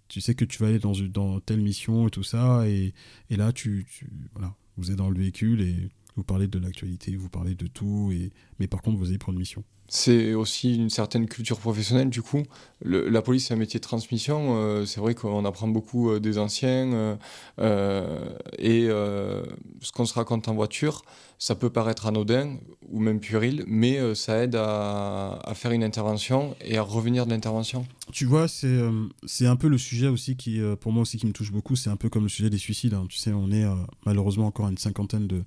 tu 0.09 0.21
sais 0.21 0.35
que 0.35 0.45
tu 0.45 0.59
vas 0.59 0.69
aller 0.69 0.79
dans, 0.79 1.41
telle 1.41 1.61
mission 1.61 2.09
et 2.09 2.11
tout 2.11 2.23
ça, 2.23 2.69
et, 2.69 2.95
là, 3.31 3.53
tu, 3.53 3.87
voilà, 4.33 4.55
vous 4.77 4.91
êtes 4.91 4.97
dans 4.97 5.11
le 5.11 5.19
véhicule 5.19 5.61
et 5.61 5.89
vous 6.17 6.25
parlez 6.25 6.49
de 6.49 6.59
l'actualité, 6.59 7.15
vous 7.17 7.29
parlez 7.29 7.55
de 7.55 7.67
tout, 7.67 8.11
et, 8.13 8.33
mais 8.59 8.67
par 8.67 8.83
contre, 8.83 8.99
vous 8.99 9.09
allez 9.09 9.19
prendre 9.19 9.37
une 9.37 9.41
mission. 9.41 9.65
C'est 9.91 10.35
aussi 10.35 10.75
une 10.75 10.91
certaine 10.91 11.27
culture 11.27 11.59
professionnelle, 11.59 12.11
du 12.11 12.21
coup. 12.21 12.43
la 12.83 13.23
police, 13.23 13.47
c'est 13.47 13.55
un 13.55 13.57
métier 13.57 13.81
de 13.81 13.85
transmission. 13.85 14.57
Euh, 14.59 14.85
c'est 14.85 15.01
vrai 15.01 15.15
qu'on 15.15 15.47
apprend 15.47 15.67
beaucoup 15.67 16.11
euh, 16.11 16.21
des 16.21 16.37
anciens. 16.37 17.17
Euh, 17.59 18.29
et 18.59 18.87
ce 18.87 19.93
qu'on 19.93 20.05
se 20.05 20.13
raconte 20.13 20.47
en 20.49 20.55
voiture, 20.55 21.03
ça 21.39 21.55
peut 21.55 21.71
paraître 21.71 22.07
anodin 22.07 22.59
ou 22.91 23.01
même 23.01 23.21
puéril, 23.21 23.65
mais 23.67 24.15
ça 24.15 24.43
aide 24.43 24.57
à, 24.57 25.53
faire 25.55 25.71
une 25.71 25.85
intervention 25.85 26.55
et 26.61 26.77
à 26.79 26.83
revenir 26.83 27.27
de 27.27 27.31
l'intervention. 27.31 27.87
Tu 28.13 28.25
vois, 28.25 28.49
c'est 28.49 28.79
c'est 29.27 29.47
un 29.47 29.57
peu 29.57 29.69
le 29.69 29.79
sujet 29.79 30.09
aussi 30.09 30.37
qui, 30.37 30.61
pour 30.81 30.93
moi 30.93 31.03
aussi, 31.03 31.17
qui 31.17 31.27
me 31.27 31.33
touche 31.33 31.53
beaucoup. 31.53 31.77
C'est 31.77 31.91
un 31.91 31.97
peu 31.97 32.09
comme 32.09 32.25
le 32.25 32.29
sujet 32.29 32.51
des 32.51 32.59
suicides. 32.59 32.95
Hein. 32.95 33.07
Tu 33.09 33.19
sais, 33.19 33.33
on 33.33 33.51
est 33.53 33.65
malheureusement 34.05 34.47
encore 34.47 34.67
à 34.67 34.71
une 34.71 34.79
cinquantaine 34.79 35.27
de, 35.27 35.45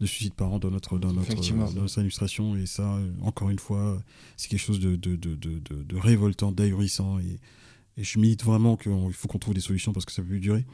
de, 0.00 0.06
suicides 0.06 0.34
par 0.34 0.52
an 0.52 0.58
dans 0.58 0.70
notre, 0.70 0.98
dans 0.98 1.12
notre, 1.12 1.34
dans 1.34 1.82
notre 1.82 1.98
illustration. 1.98 2.56
Et 2.56 2.66
ça, 2.66 2.98
encore 3.22 3.50
une 3.50 3.58
fois, 3.58 3.81
c'est 4.36 4.48
quelque 4.48 4.60
chose 4.60 4.80
de, 4.80 5.96
révoltant, 5.96 6.52
d'ahurissant. 6.52 7.18
Et, 7.18 7.38
et 7.96 8.04
je 8.04 8.18
milite 8.18 8.44
vraiment 8.44 8.76
qu'il 8.76 9.12
faut 9.12 9.28
qu'on 9.28 9.38
trouve 9.38 9.54
des 9.54 9.60
solutions 9.60 9.92
parce 9.92 10.06
que 10.06 10.12
ça 10.12 10.22
peut 10.22 10.38
durer. 10.38 10.64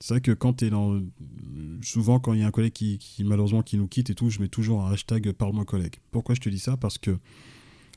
C'est 0.00 0.14
vrai 0.14 0.20
que 0.20 0.32
quand 0.32 0.54
tu 0.54 0.66
es 0.66 0.70
dans. 0.70 1.00
Souvent, 1.82 2.20
quand 2.20 2.32
il 2.32 2.40
y 2.40 2.42
a 2.42 2.46
un 2.46 2.52
collègue 2.52 2.72
qui, 2.72 3.00
malheureusement 3.24 3.62
qui 3.62 3.76
nous 3.76 3.88
quitte 3.88 4.10
et 4.10 4.14
tout, 4.14 4.30
je 4.30 4.40
mets 4.40 4.48
toujours 4.48 4.84
un 4.84 4.92
hashtag 4.92 5.32
parle-moi 5.32 5.64
collègue. 5.64 5.96
Pourquoi 6.10 6.34
je 6.34 6.40
te 6.40 6.48
dis 6.48 6.58
ça? 6.58 6.76
Parce 6.76 6.98
que 6.98 7.18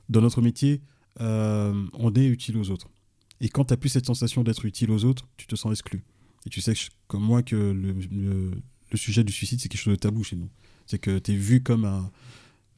dans 0.10 0.22
notre 0.22 0.42
métier, 0.42 0.82
euh, 1.20 1.86
on 1.94 2.14
est 2.14 2.26
utile 2.26 2.58
aux 2.58 2.72
autres. 2.72 2.90
Et 3.40 3.50
quand 3.50 3.66
tu 3.66 3.74
n'as 3.74 3.78
plus 3.78 3.90
cette 3.90 4.06
sensation 4.06 4.44
d'être 4.44 4.66
utile 4.66 4.92
aux 4.92 5.06
autres, 5.06 5.28
tu 5.38 5.48
te 5.48 5.56
sens 5.56 5.72
exclu. 5.72 6.04
Et 6.46 6.50
tu 6.50 6.62
sais, 6.62 6.74
comme 7.08 7.24
moi, 7.24 7.44
que 7.44 7.56
le, 7.56 8.52
le 8.92 8.98
sujet 8.98 9.24
du 9.24 9.32
suicide, 9.32 9.60
c'est 9.60 9.70
quelque 9.70 9.82
chose 9.82 9.94
de 9.94 10.00
tabou 10.00 10.24
chez 10.24 10.36
nous. 10.36 10.50
C'est 10.86 11.00
que 11.00 11.20
tu 11.20 11.32
es 11.32 11.36
vu 11.36 11.62
comme 11.62 11.86
un, 11.86 12.12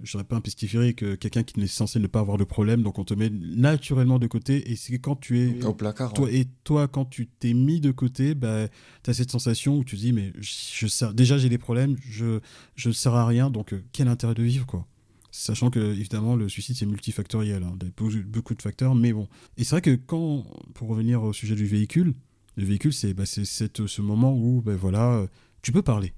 je 0.03 0.11
serais 0.11 0.23
pas 0.23 0.35
un 0.35 0.41
pestiféré 0.41 0.93
que 0.93 1.15
quelqu'un 1.15 1.43
qui 1.43 1.59
n'est 1.59 1.67
censé 1.67 1.99
ne 1.99 2.07
pas 2.07 2.19
avoir 2.19 2.37
de 2.37 2.43
problème, 2.43 2.83
donc 2.83 2.99
on 2.99 3.05
te 3.05 3.13
met 3.13 3.29
naturellement 3.29 4.19
de 4.19 4.27
côté. 4.27 4.69
Et 4.71 4.75
c'est 4.75 4.99
quand 4.99 5.15
tu 5.15 5.39
es. 5.39 5.63
Au 5.63 5.73
placard. 5.73 6.13
Toi, 6.13 6.31
Et 6.31 6.45
toi, 6.63 6.87
quand 6.87 7.05
tu 7.05 7.27
t'es 7.27 7.53
mis 7.53 7.79
de 7.79 7.91
côté, 7.91 8.35
bah, 8.35 8.67
tu 9.03 9.09
as 9.09 9.13
cette 9.13 9.31
sensation 9.31 9.77
où 9.77 9.83
tu 9.83 9.95
te 9.95 10.01
dis, 10.01 10.11
mais 10.11 10.33
je, 10.39 11.11
déjà 11.13 11.37
j'ai 11.37 11.49
des 11.49 11.57
problèmes, 11.57 11.95
je 12.05 12.39
ne 12.85 12.91
sers 12.91 13.15
à 13.15 13.25
rien, 13.25 13.49
donc 13.49 13.73
euh, 13.73 13.81
quel 13.93 14.07
intérêt 14.09 14.35
de 14.35 14.43
vivre, 14.43 14.65
quoi? 14.65 14.85
Sachant 15.31 15.71
que, 15.71 15.79
évidemment, 15.79 16.35
le 16.35 16.47
suicide, 16.47 16.75
c'est 16.75 16.85
multifactoriel. 16.85 17.63
Hein, 17.63 17.75
il 17.81 17.87
y 17.87 18.19
a 18.19 18.23
beaucoup 18.23 18.53
de 18.53 18.61
facteurs, 18.61 18.93
mais 18.93 19.13
bon. 19.13 19.27
Et 19.57 19.63
c'est 19.63 19.71
vrai 19.71 19.81
que 19.81 19.95
quand, 19.95 20.45
pour 20.75 20.89
revenir 20.89 21.23
au 21.23 21.33
sujet 21.33 21.55
du 21.55 21.65
véhicule, 21.65 22.13
le 22.55 22.65
véhicule, 22.65 22.93
c'est 22.93 23.15
bah, 23.15 23.25
ce 23.25 24.01
moment 24.01 24.37
où, 24.37 24.61
ben 24.61 24.75
voilà, 24.75 25.13
euh, 25.13 25.27
tu 25.63 25.71
peux 25.71 25.81
parler 25.81 26.13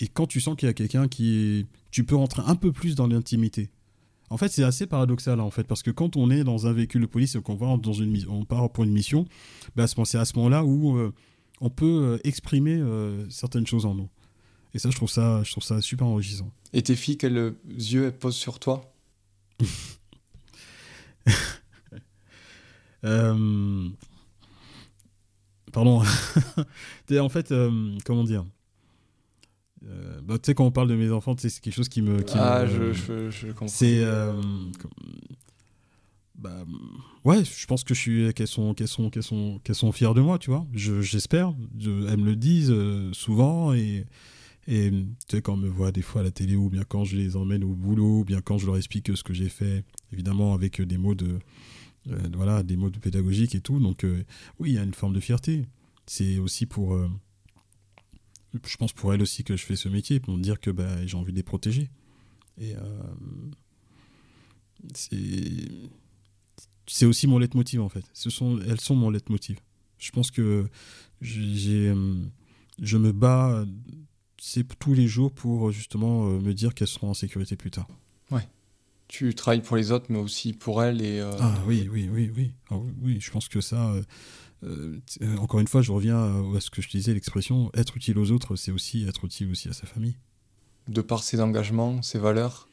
et 0.00 0.08
quand 0.08 0.26
tu 0.26 0.40
sens 0.40 0.56
qu'il 0.56 0.66
y 0.66 0.70
a 0.70 0.74
quelqu'un 0.74 1.08
qui. 1.08 1.66
Tu 1.90 2.04
peux 2.04 2.16
rentrer 2.16 2.42
un 2.46 2.56
peu 2.56 2.72
plus 2.72 2.94
dans 2.94 3.06
l'intimité. 3.06 3.70
En 4.32 4.38
fait, 4.38 4.48
c'est 4.48 4.64
assez 4.64 4.86
paradoxal, 4.86 5.40
en 5.40 5.50
fait, 5.50 5.64
parce 5.64 5.82
que 5.82 5.90
quand 5.90 6.16
on 6.16 6.30
est 6.30 6.42
dans 6.42 6.66
un 6.66 6.72
véhicule 6.72 7.02
de 7.02 7.06
police 7.06 7.34
et 7.34 7.42
qu'on 7.42 7.54
va 7.54 7.76
dans 7.76 7.92
une, 7.92 8.16
on 8.30 8.46
part 8.46 8.70
pour 8.72 8.84
une 8.84 8.90
mission, 8.90 9.26
bah, 9.76 9.84
c'est 9.86 10.16
à 10.16 10.24
ce 10.24 10.34
moment-là 10.36 10.64
où 10.64 10.96
euh, 10.96 11.12
on 11.60 11.68
peut 11.68 11.84
euh, 11.84 12.18
exprimer 12.24 12.76
euh, 12.76 13.28
certaines 13.28 13.66
choses 13.66 13.84
en 13.84 13.94
nous. 13.94 14.08
Et 14.72 14.78
ça, 14.78 14.88
je 14.88 14.96
trouve 14.96 15.10
ça, 15.10 15.42
je 15.44 15.50
trouve 15.50 15.62
ça 15.62 15.82
super 15.82 16.06
enrichissant. 16.06 16.50
Et 16.72 16.80
tes 16.80 16.96
filles, 16.96 17.18
quels 17.18 17.52
yeux 17.76 18.06
elles 18.06 18.16
posent 18.16 18.34
sur 18.34 18.58
toi? 18.58 18.90
Pardon. 25.72 26.02
en 27.20 27.28
fait, 27.28 27.52
comment 28.06 28.24
dire? 28.24 28.46
Euh, 29.88 30.20
bah, 30.22 30.38
tu 30.38 30.46
sais, 30.46 30.54
quand 30.54 30.64
on 30.64 30.70
parle 30.70 30.88
de 30.88 30.94
mes 30.94 31.10
enfants, 31.10 31.34
c'est 31.38 31.60
quelque 31.60 31.74
chose 31.74 31.88
qui 31.88 32.02
me. 32.02 32.24
ah, 32.34 32.66
je, 32.66 32.92
je, 32.92 33.30
je, 33.30 33.48
comprends. 33.48 33.68
C'est. 33.68 34.02
Euh, 34.02 34.32
bah, 36.36 36.64
ouais, 37.24 37.44
je 37.44 37.66
pense 37.66 37.84
que 37.84 37.94
je 37.94 38.00
suis 38.00 38.34
qu'elles 38.34 38.46
sont 38.48 38.74
qu'elles 38.74 38.88
sont 38.88 39.10
qu'elles 39.10 39.22
sont 39.22 39.60
qu'elles 39.62 39.76
sont 39.76 39.92
fières 39.92 40.14
de 40.14 40.20
moi, 40.20 40.38
tu 40.38 40.50
vois. 40.50 40.66
J'espère. 40.74 41.54
elles 41.80 42.16
me 42.16 42.24
le 42.24 42.36
disent 42.36 42.70
euh, 42.70 43.12
souvent 43.12 43.72
et 43.72 44.04
et 44.68 44.90
tu 44.90 45.06
sais 45.28 45.42
quand 45.42 45.54
on 45.54 45.56
me 45.56 45.68
voit 45.68 45.90
des 45.90 46.02
fois 46.02 46.20
à 46.20 46.24
la 46.24 46.30
télé 46.30 46.54
ou 46.54 46.68
bien 46.68 46.84
quand 46.88 47.04
je 47.04 47.16
les 47.16 47.36
emmène 47.36 47.64
au 47.64 47.74
boulot, 47.74 48.20
ou 48.20 48.24
bien 48.24 48.40
quand 48.40 48.58
je 48.58 48.66
leur 48.66 48.76
explique 48.76 49.16
ce 49.16 49.24
que 49.24 49.34
j'ai 49.34 49.48
fait, 49.48 49.84
évidemment 50.12 50.54
avec 50.54 50.80
des 50.80 50.98
mots 50.98 51.16
de 51.16 51.38
voilà 52.34 52.62
des 52.62 52.76
mots 52.76 52.90
de 52.90 52.98
pédagogique 52.98 53.54
et 53.54 53.60
tout. 53.60 53.80
Donc 53.80 54.06
oui, 54.58 54.70
il 54.70 54.74
y 54.74 54.78
a 54.78 54.84
une 54.84 54.94
forme 54.94 55.14
de 55.14 55.20
fierté. 55.20 55.64
C'est 56.06 56.38
aussi 56.38 56.66
pour 56.66 56.96
je 58.66 58.76
pense 58.76 58.92
pour 58.92 59.12
elle 59.14 59.22
aussi 59.22 59.44
que 59.44 59.56
je 59.56 59.64
fais 59.64 59.76
ce 59.76 59.88
métier 59.88 60.20
pour 60.20 60.36
me 60.36 60.42
dire 60.42 60.60
que 60.60 60.70
bah, 60.70 61.06
j'ai 61.06 61.16
envie 61.16 61.32
de 61.32 61.36
les 61.36 61.42
protéger. 61.42 61.90
Et, 62.58 62.74
euh, 62.76 62.80
c'est 66.86 67.06
aussi 67.06 67.26
mon 67.26 67.38
leitmotiv 67.38 67.80
en 67.80 67.88
fait. 67.88 68.04
Ce 68.12 68.30
sont, 68.30 68.60
elles 68.68 68.80
sont 68.80 68.96
mon 68.96 69.10
leitmotiv. 69.10 69.58
Je 69.98 70.10
pense 70.10 70.30
que 70.30 70.66
j'ai, 71.20 71.88
euh, 71.88 72.16
je 72.80 72.96
me 72.98 73.12
bats 73.12 73.64
c'est 74.44 74.64
tous 74.80 74.92
les 74.92 75.06
jours 75.06 75.30
pour 75.30 75.70
justement 75.70 76.26
euh, 76.26 76.40
me 76.40 76.52
dire 76.52 76.74
qu'elles 76.74 76.88
seront 76.88 77.10
en 77.10 77.14
sécurité 77.14 77.54
plus 77.54 77.70
tard. 77.70 77.86
Ouais. 78.32 78.48
Tu 79.06 79.32
travailles 79.36 79.62
pour 79.62 79.76
les 79.76 79.92
autres, 79.92 80.06
mais 80.08 80.18
aussi 80.18 80.52
pour 80.52 80.82
elles 80.82 81.00
et. 81.00 81.20
Euh, 81.20 81.30
ah 81.38 81.54
oui, 81.64 81.88
oui, 81.92 82.08
oui, 82.10 82.32
oui. 82.36 82.52
Ah, 82.68 82.74
oui, 83.02 83.18
je 83.20 83.30
pense 83.30 83.48
que 83.48 83.60
ça. 83.60 83.94
Encore 85.38 85.60
une 85.60 85.68
fois, 85.68 85.82
je 85.82 85.92
reviens 85.92 86.18
à 86.54 86.60
ce 86.60 86.70
que 86.70 86.82
je 86.82 86.88
disais, 86.88 87.14
l'expression 87.14 87.70
être 87.74 87.96
utile 87.96 88.18
aux 88.18 88.30
autres, 88.30 88.56
c'est 88.56 88.72
aussi 88.72 89.04
être 89.04 89.24
utile 89.24 89.50
aussi 89.50 89.68
à 89.68 89.72
sa 89.72 89.86
famille. 89.86 90.16
De 90.88 91.00
par 91.00 91.22
ses 91.22 91.40
engagements, 91.40 92.02
ses 92.02 92.18
valeurs? 92.18 92.68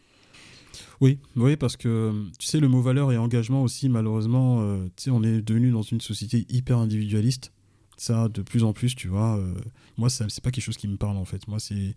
Oui, 1.02 1.20
oui, 1.36 1.56
parce 1.56 1.78
que 1.78 2.14
tu 2.38 2.48
sais, 2.48 2.60
le 2.60 2.68
mot 2.68 2.82
valeur 2.82 3.12
et 3.12 3.18
engagement 3.18 3.64
aussi, 3.64 3.90
malheureusement, 3.90 4.62
euh, 4.62 4.86
tu 4.96 5.04
sais, 5.04 5.10
on 5.12 5.24
est 5.24 5.42
devenu 5.42 5.72
dans 5.72 5.82
une 5.82 6.02
société 6.02 6.46
hyper 6.50 6.78
individualiste. 6.78 7.52
Ça, 7.98 8.30
de 8.30 8.42
plus 8.42 8.64
en 8.64 8.74
plus, 8.74 8.96
tu 8.96 9.08
vois, 9.08 9.38
euh, 9.38 9.54
moi, 9.98 10.10
c'est 10.10 10.42
pas 10.42 10.52
quelque 10.52 10.64
chose 10.64 10.78
qui 10.78 10.88
me 10.88 10.98
parle 10.98 11.18
en 11.18 11.26
fait. 11.26 11.48
Moi, 11.48 11.60
c'est. 11.60 11.96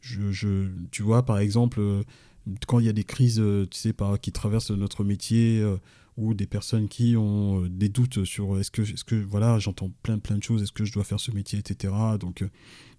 Je, 0.00 0.32
je, 0.32 0.68
tu 0.90 1.02
vois, 1.02 1.24
par 1.24 1.38
exemple, 1.38 1.80
euh, 1.80 2.02
quand 2.66 2.80
il 2.80 2.86
y 2.86 2.88
a 2.88 2.92
des 2.92 3.04
crises, 3.04 3.42
tu 3.70 3.78
sais, 3.78 3.92
par, 3.92 4.18
qui 4.20 4.32
traversent 4.32 4.70
notre 4.70 5.04
métier, 5.04 5.62
ou 6.16 6.34
des 6.34 6.46
personnes 6.46 6.88
qui 6.88 7.16
ont 7.16 7.66
des 7.66 7.88
doutes 7.88 8.24
sur 8.24 8.58
est-ce 8.58 8.70
que, 8.70 8.82
est 8.82 9.04
que 9.04 9.14
voilà, 9.14 9.58
j'entends 9.58 9.90
plein, 10.02 10.18
plein 10.18 10.36
de 10.36 10.42
choses, 10.42 10.62
est-ce 10.62 10.72
que 10.72 10.84
je 10.84 10.92
dois 10.92 11.04
faire 11.04 11.20
ce 11.20 11.30
métier, 11.30 11.58
etc. 11.58 11.94
Donc 12.20 12.44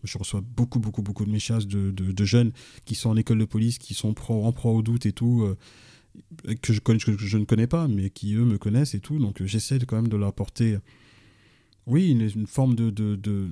je 0.04 0.18
reçois 0.18 0.42
beaucoup, 0.42 0.80
beaucoup, 0.80 1.02
beaucoup 1.02 1.26
de 1.26 1.32
messages 1.32 1.68
de, 1.68 1.92
de, 1.92 2.26
jeunes 2.26 2.52
qui 2.86 2.96
sont 2.96 3.10
en 3.10 3.18
école 3.18 3.38
de 3.38 3.46
police, 3.46 3.78
qui 3.78 3.94
sont 3.94 4.14
pro, 4.14 4.46
en 4.46 4.52
proie 4.52 4.72
au 4.72 4.82
doute 4.82 5.06
et 5.06 5.14
tout, 5.14 5.44
euh, 5.44 6.56
que, 6.62 6.74
je 6.74 6.80
que 6.80 7.18
je 7.18 7.38
ne 7.38 7.46
connais 7.46 7.68
pas, 7.68 7.88
mais 7.88 8.10
qui 8.10 8.34
eux 8.36 8.46
me 8.46 8.58
connaissent 8.58 8.96
et 8.96 9.00
tout. 9.00 9.20
Donc 9.20 9.44
j'essaie 9.44 9.80
quand 9.80 9.96
même 9.96 10.08
de 10.08 10.18
leur 10.18 10.30
apporter 10.30 10.78
oui, 11.86 12.12
une, 12.12 12.48
forme 12.48 12.76
de, 12.76 13.52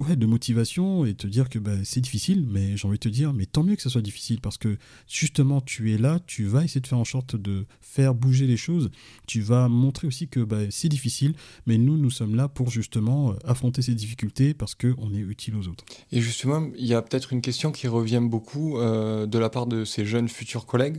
ouais, 0.00 0.16
de 0.16 0.26
motivation 0.26 1.06
et 1.06 1.14
te 1.14 1.26
dire 1.26 1.48
que 1.48 1.58
bah, 1.58 1.72
c'est 1.84 2.00
difficile, 2.00 2.46
mais 2.46 2.76
j'ai 2.76 2.86
envie 2.86 2.98
de 2.98 3.02
te 3.02 3.08
dire, 3.08 3.32
mais 3.32 3.46
tant 3.46 3.62
mieux 3.62 3.76
que 3.76 3.82
ça 3.82 3.88
soit 3.88 4.02
difficile 4.02 4.40
parce 4.40 4.58
que 4.58 4.76
justement, 5.08 5.60
tu 5.60 5.94
es 5.94 5.98
là, 5.98 6.20
tu 6.26 6.44
vas 6.44 6.64
essayer 6.64 6.82
de 6.82 6.86
faire 6.86 6.98
en 6.98 7.04
sorte 7.04 7.36
de 7.36 7.64
faire 7.80 8.14
bouger 8.14 8.46
les 8.46 8.58
choses, 8.58 8.90
tu 9.26 9.40
vas 9.40 9.68
montrer 9.68 10.06
aussi 10.06 10.28
que 10.28 10.40
bah, 10.40 10.70
c'est 10.70 10.90
difficile, 10.90 11.34
mais 11.66 11.78
nous, 11.78 11.96
nous 11.96 12.10
sommes 12.10 12.36
là 12.36 12.48
pour 12.48 12.70
justement 12.70 13.30
euh, 13.32 13.34
affronter 13.44 13.80
ces 13.80 13.94
difficultés 13.94 14.52
parce 14.52 14.74
qu'on 14.74 15.14
est 15.14 15.20
utile 15.20 15.56
aux 15.56 15.68
autres. 15.68 15.84
Et 16.12 16.20
justement, 16.20 16.68
il 16.76 16.86
y 16.86 16.94
a 16.94 17.00
peut-être 17.00 17.32
une 17.32 17.40
question 17.40 17.72
qui 17.72 17.88
revient 17.88 18.22
beaucoup 18.22 18.78
euh, 18.78 19.26
de 19.26 19.38
la 19.38 19.48
part 19.48 19.66
de 19.66 19.84
ces 19.84 20.04
jeunes 20.04 20.28
futurs 20.28 20.66
collègues, 20.66 20.98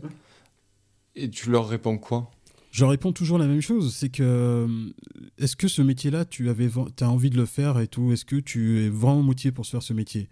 et 1.15 1.29
tu 1.29 1.51
leur 1.51 1.67
réponds 1.67 1.97
quoi? 1.97 2.31
Je 2.71 2.85
réponds 2.85 3.11
toujours 3.11 3.37
la 3.37 3.47
même 3.47 3.61
chose, 3.61 3.93
c'est 3.93 4.09
que 4.09 4.23
euh, 4.23 4.89
est-ce 5.37 5.57
que 5.57 5.67
ce 5.67 5.81
métier-là, 5.81 6.23
tu 6.23 6.49
avais, 6.49 6.69
as 7.01 7.09
envie 7.09 7.29
de 7.29 7.37
le 7.37 7.45
faire 7.45 7.79
et 7.79 7.87
tout 7.87 8.13
Est-ce 8.13 8.23
que 8.23 8.37
tu 8.37 8.79
es 8.79 8.89
vraiment 8.89 9.21
motivé 9.21 9.51
pour 9.51 9.65
se 9.65 9.71
faire 9.71 9.83
ce 9.83 9.93
métier? 9.93 10.29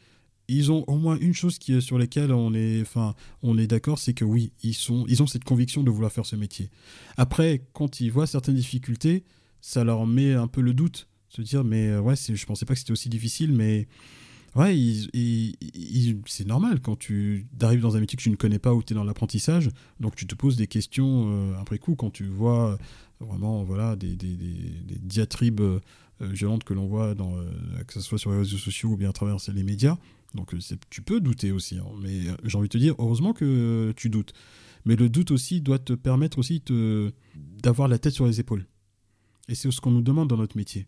Ils 0.47 0.71
ont 0.71 0.84
au 0.88 0.97
moins 0.97 1.17
une 1.19 1.34
chose 1.34 1.60
qui, 1.60 1.80
sur 1.82 1.99
laquelle 1.99 2.32
on 2.32 2.54
est, 2.54 2.82
enfin, 2.82 3.13
on 3.43 3.58
est 3.58 3.67
d'accord, 3.67 3.99
c'est 3.99 4.13
que 4.13 4.25
oui, 4.25 4.54
ils 4.63 4.73
sont, 4.73 5.06
ils 5.08 5.21
ont 5.21 5.28
cette 5.28 5.43
conviction 5.43 5.84
de 5.84 5.91
vouloir 5.91 6.12
faire 6.12 6.25
ce 6.25 6.38
métier. 6.38 6.71
Après, 7.17 7.67
quand 7.73 7.99
ils 7.99 8.12
voient 8.12 8.25
certaines 8.25 8.56
difficultés, 8.56 9.25
ça 9.62 9.84
leur 9.84 10.08
met 10.08 10.34
un 10.34 10.47
peu 10.47 10.62
le 10.62 10.73
doute, 10.73 11.08
se 11.28 11.41
dire 11.41 11.63
mais 11.63 11.97
ouais, 11.97 12.15
je 12.15 12.45
pensais 12.45 12.65
pas 12.65 12.73
que 12.73 12.80
c'était 12.80 12.93
aussi 12.93 13.10
difficile, 13.10 13.52
mais 13.52 13.88
Ouais, 14.55 14.75
c'est 16.25 16.47
normal 16.47 16.79
quand 16.81 16.97
tu 16.97 17.47
arrives 17.62 17.81
dans 17.81 17.95
un 17.95 17.99
métier 17.99 18.17
que 18.17 18.23
tu 18.23 18.29
ne 18.29 18.35
connais 18.35 18.59
pas 18.59 18.73
ou 18.73 18.81
tu 18.81 18.93
es 18.93 18.95
dans 18.95 19.03
l'apprentissage, 19.03 19.69
donc 19.99 20.15
tu 20.15 20.25
te 20.25 20.35
poses 20.35 20.55
des 20.55 20.67
questions 20.67 21.25
euh, 21.27 21.59
après 21.59 21.77
coup 21.77 21.95
quand 21.95 22.09
tu 22.09 22.25
vois 22.25 22.77
vraiment 23.19 23.63
voilà, 23.63 23.95
des, 23.95 24.15
diatribes 24.15 25.62
euh, 25.62 25.79
violentes 26.21 26.63
que 26.63 26.73
l'on 26.73 26.88
voit, 26.88 27.13
dans, 27.13 27.38
euh, 27.38 27.49
que 27.85 27.93
ce 27.93 28.01
soit 28.01 28.17
sur 28.17 28.31
les 28.31 28.38
réseaux 28.39 28.57
sociaux 28.57 28.89
ou 28.89 28.97
bien 28.97 29.09
à 29.09 29.13
travers 29.13 29.38
les 29.53 29.63
médias. 29.63 29.97
Donc 30.35 30.53
tu 30.89 31.01
peux 31.01 31.19
douter 31.19 31.51
aussi, 31.51 31.77
hein. 31.77 31.85
mais 32.01 32.21
j'ai 32.43 32.57
envie 32.57 32.67
de 32.67 32.73
te 32.73 32.77
dire, 32.77 32.95
heureusement 32.97 33.33
que 33.33 33.93
tu 33.95 34.09
doutes. 34.09 34.33
Mais 34.85 34.95
le 34.95 35.09
doute 35.09 35.31
aussi 35.31 35.59
doit 35.59 35.79
te 35.79 35.93
permettre 35.93 36.38
aussi 36.38 36.63
d'avoir 37.35 37.88
la 37.88 37.99
tête 37.99 38.13
sur 38.13 38.25
les 38.25 38.39
épaules. 38.39 38.65
Et 39.47 39.55
c'est 39.55 39.69
ce 39.71 39.81
qu'on 39.81 39.91
nous 39.91 40.03
demande 40.03 40.29
dans 40.29 40.38
notre 40.38 40.55
métier 40.55 40.85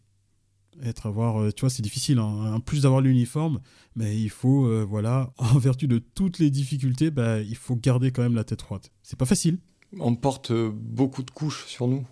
être 0.83 1.05
avoir 1.05 1.41
euh, 1.41 1.51
tu 1.51 1.61
vois 1.61 1.69
c'est 1.69 1.81
difficile 1.81 2.19
hein. 2.19 2.53
en 2.53 2.59
plus 2.59 2.83
d'avoir 2.83 3.01
l'uniforme 3.01 3.59
mais 3.95 4.19
il 4.19 4.29
faut 4.29 4.65
euh, 4.65 4.85
voilà 4.87 5.33
en 5.37 5.57
vertu 5.57 5.87
de 5.87 5.99
toutes 5.99 6.39
les 6.39 6.49
difficultés 6.49 7.11
bah, 7.11 7.41
il 7.41 7.55
faut 7.55 7.75
garder 7.75 8.11
quand 8.11 8.21
même 8.21 8.35
la 8.35 8.43
tête 8.43 8.61
froide. 8.61 8.85
C'est 9.03 9.17
pas 9.17 9.25
facile. 9.25 9.57
On 9.99 10.15
porte 10.15 10.51
euh, 10.51 10.71
beaucoup 10.73 11.23
de 11.23 11.31
couches 11.31 11.65
sur 11.67 11.87
nous. 11.87 12.05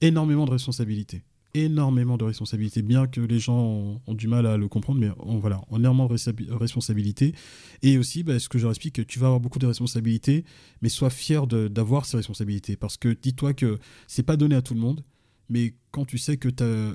Énormément 0.00 0.44
de 0.44 0.50
responsabilités. 0.50 1.22
Énormément 1.54 2.18
de 2.18 2.24
responsabilités. 2.24 2.82
Bien 2.82 3.06
que 3.06 3.22
les 3.22 3.38
gens 3.38 3.98
ont, 4.06 4.14
du 4.14 4.28
mal 4.28 4.44
à 4.46 4.58
le 4.58 4.68
comprendre 4.68 5.00
mais 5.00 5.08
on, 5.18 5.38
voilà 5.38 5.62
énormément 5.74 6.06
de 6.06 6.52
responsabilités. 6.52 7.34
Et 7.82 7.96
aussi 7.96 8.22
bah, 8.22 8.38
ce 8.38 8.50
que 8.50 8.58
je 8.58 8.64
leur 8.64 8.72
explique 8.72 8.96
que 8.96 9.02
tu 9.02 9.18
vas 9.18 9.28
avoir 9.28 9.40
beaucoup 9.40 9.58
de 9.58 9.66
responsabilités 9.66 10.44
mais 10.82 10.90
sois 10.90 11.10
fier 11.10 11.46
d'avoir 11.46 12.04
ces 12.04 12.18
responsabilités. 12.18 12.76
Parce 12.76 12.98
que 12.98 13.08
dis-toi 13.08 13.54
que 13.54 13.78
c'est 14.06 14.22
pas 14.22 14.36
donné 14.36 14.54
à 14.54 14.62
tout 14.62 14.74
le 14.74 14.80
monde 14.80 15.02
mais 15.48 15.74
quand 15.92 16.04
tu 16.04 16.18
sais 16.18 16.36
que 16.36 16.48
tu 16.48 16.62
as 16.62 16.92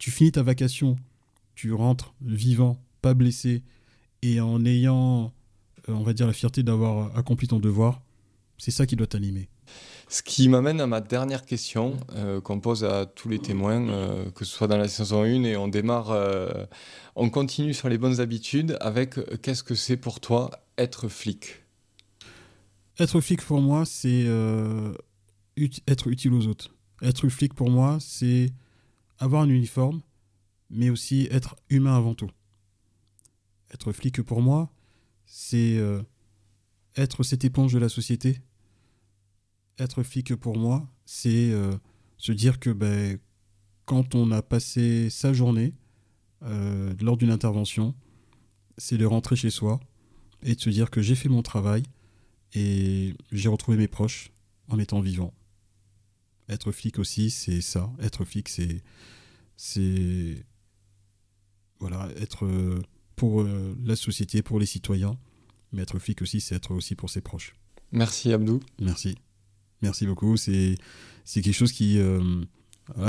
tu 0.00 0.10
finis 0.10 0.32
ta 0.32 0.42
vacation, 0.42 0.96
tu 1.54 1.72
rentres 1.72 2.14
vivant, 2.22 2.82
pas 3.02 3.14
blessé, 3.14 3.62
et 4.22 4.40
en 4.40 4.64
ayant, 4.64 5.32
euh, 5.88 5.92
on 5.92 6.02
va 6.02 6.14
dire, 6.14 6.26
la 6.26 6.32
fierté 6.32 6.62
d'avoir 6.64 7.16
accompli 7.16 7.46
ton 7.46 7.60
devoir, 7.60 8.02
c'est 8.58 8.70
ça 8.70 8.86
qui 8.86 8.96
doit 8.96 9.06
t'animer. 9.06 9.48
Ce 10.08 10.22
qui 10.22 10.48
m'amène 10.48 10.80
à 10.80 10.86
ma 10.86 11.00
dernière 11.00 11.44
question 11.44 11.98
euh, 12.16 12.40
qu'on 12.40 12.60
pose 12.60 12.82
à 12.82 13.06
tous 13.06 13.28
les 13.28 13.38
témoins, 13.38 13.88
euh, 13.88 14.30
que 14.30 14.44
ce 14.44 14.52
soit 14.52 14.66
dans 14.66 14.78
la 14.78 14.88
saison 14.88 15.22
1 15.22 15.44
et 15.44 15.56
on 15.56 15.68
démarre, 15.68 16.16
on 17.14 17.28
continue 17.28 17.74
sur 17.74 17.88
les 17.88 17.98
bonnes 17.98 18.20
habitudes 18.20 18.76
avec 18.80 19.16
qu'est-ce 19.42 19.62
que 19.62 19.74
c'est 19.74 19.98
pour 19.98 20.18
toi 20.18 20.50
être 20.78 21.08
flic? 21.08 21.62
Être 22.98 23.20
flic 23.20 23.42
pour 23.42 23.60
moi, 23.60 23.84
c'est 23.84 24.26
être 25.86 26.08
utile 26.08 26.32
aux 26.32 26.46
autres. 26.46 26.74
Être 27.02 27.28
flic 27.28 27.54
pour 27.54 27.70
moi, 27.70 27.98
c'est 28.00 28.50
avoir 29.20 29.42
un 29.42 29.48
uniforme, 29.48 30.00
mais 30.70 30.90
aussi 30.90 31.28
être 31.30 31.54
humain 31.68 31.96
avant 31.96 32.14
tout. 32.14 32.30
Être 33.72 33.92
flic 33.92 34.20
pour 34.22 34.42
moi, 34.42 34.72
c'est 35.26 35.76
euh, 35.76 36.02
être 36.96 37.22
cette 37.22 37.44
éponge 37.44 37.72
de 37.72 37.78
la 37.78 37.88
société. 37.88 38.40
Être 39.78 40.02
flic 40.02 40.34
pour 40.34 40.56
moi, 40.56 40.88
c'est 41.04 41.52
euh, 41.52 41.76
se 42.16 42.32
dire 42.32 42.58
que 42.58 42.70
ben, 42.70 43.18
quand 43.84 44.14
on 44.14 44.30
a 44.32 44.42
passé 44.42 45.08
sa 45.10 45.32
journée 45.32 45.74
euh, 46.42 46.94
lors 47.00 47.16
d'une 47.16 47.30
intervention, 47.30 47.94
c'est 48.78 48.98
de 48.98 49.06
rentrer 49.06 49.36
chez 49.36 49.50
soi 49.50 49.78
et 50.42 50.54
de 50.54 50.60
se 50.60 50.70
dire 50.70 50.90
que 50.90 51.02
j'ai 51.02 51.14
fait 51.14 51.28
mon 51.28 51.42
travail 51.42 51.82
et 52.54 53.14
j'ai 53.30 53.48
retrouvé 53.48 53.76
mes 53.76 53.88
proches 53.88 54.32
en 54.68 54.78
étant 54.78 55.00
vivant. 55.00 55.34
Être 56.50 56.72
flic 56.72 56.98
aussi, 56.98 57.30
c'est 57.30 57.60
ça. 57.60 57.90
Être 58.02 58.24
flic, 58.24 58.48
c'est. 58.48 58.82
C'est. 59.56 60.44
Voilà, 61.78 62.08
être 62.16 62.44
euh, 62.44 62.82
pour 63.14 63.42
euh, 63.42 63.74
la 63.84 63.94
société, 63.94 64.42
pour 64.42 64.58
les 64.58 64.66
citoyens. 64.66 65.16
Mais 65.72 65.82
être 65.82 66.00
flic 66.00 66.20
aussi, 66.22 66.40
c'est 66.40 66.56
être 66.56 66.74
aussi 66.74 66.96
pour 66.96 67.08
ses 67.08 67.20
proches. 67.20 67.54
Merci 67.92 68.32
Abdou. 68.32 68.58
Merci. 68.80 69.16
Merci 69.80 70.06
beaucoup. 70.06 70.36
C'est 70.36 70.76
quelque 71.32 71.52
chose 71.52 71.70
qui. 71.70 71.98
Euh, 72.00 72.42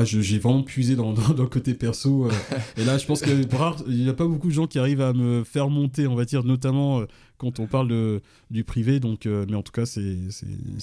j'ai 0.04 0.38
vraiment 0.38 0.62
puisé 0.62 0.96
dans, 0.96 1.12
dans, 1.12 1.34
le 1.34 1.50
côté 1.50 1.74
perso. 1.74 2.30
et 2.78 2.86
là, 2.86 3.00
je 3.00 3.08
pense 3.08 3.24
qu'il 3.24 3.40
n'y 3.88 4.10
a 4.10 4.14
pas 4.14 4.28
beaucoup 4.28 4.50
de 4.50 4.54
gens 4.54 4.68
qui 4.68 4.78
arrivent 4.78 5.02
à 5.02 5.14
me 5.14 5.44
faire 5.44 5.70
monter, 5.70 6.06
on 6.06 6.14
va 6.14 6.26
dire, 6.26 6.44
notamment 6.44 7.04
quand 7.40 7.60
on 7.60 7.66
parle 7.66 7.88
de, 7.88 8.22
du 8.52 8.64
privé. 8.64 9.00
Donc, 9.00 9.26
mais 9.26 9.56
en 9.56 9.64
tout 9.64 9.72
cas, 9.72 9.88
c'est 9.88 10.06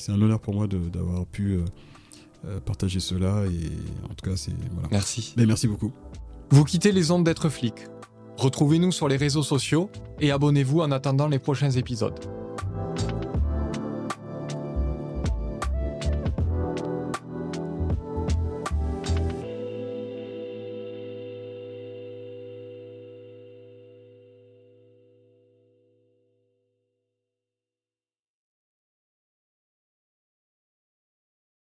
un 0.09 0.21
honneur 0.21 0.41
pour 0.41 0.55
moi 0.55 0.67
d'avoir 0.67 1.25
pu 1.27 1.61
euh, 2.45 2.61
partager 2.61 3.01
cela. 3.01 3.45
Et 3.47 3.71
en 4.05 4.15
tout 4.15 4.29
cas, 4.29 4.37
c'est. 4.37 4.53
Voilà. 4.73 4.89
Merci. 4.91 5.35
Mais 5.37 5.47
merci 5.47 5.67
beaucoup. 5.69 5.93
Vous 6.51 6.65
quittez 6.65 6.93
les 6.93 7.11
ondes 7.11 7.25
d'être 7.25 7.49
flic. 7.49 7.75
Retrouvez-nous 8.37 8.93
sur 8.93 9.09
les 9.09 9.17
réseaux 9.17 9.43
sociaux 9.43 9.91
et 10.21 10.31
abonnez-vous 10.31 10.81
en 10.81 10.93
attendant 10.93 11.27
les 11.27 11.39
prochains 11.39 11.71
épisodes. 11.71 12.19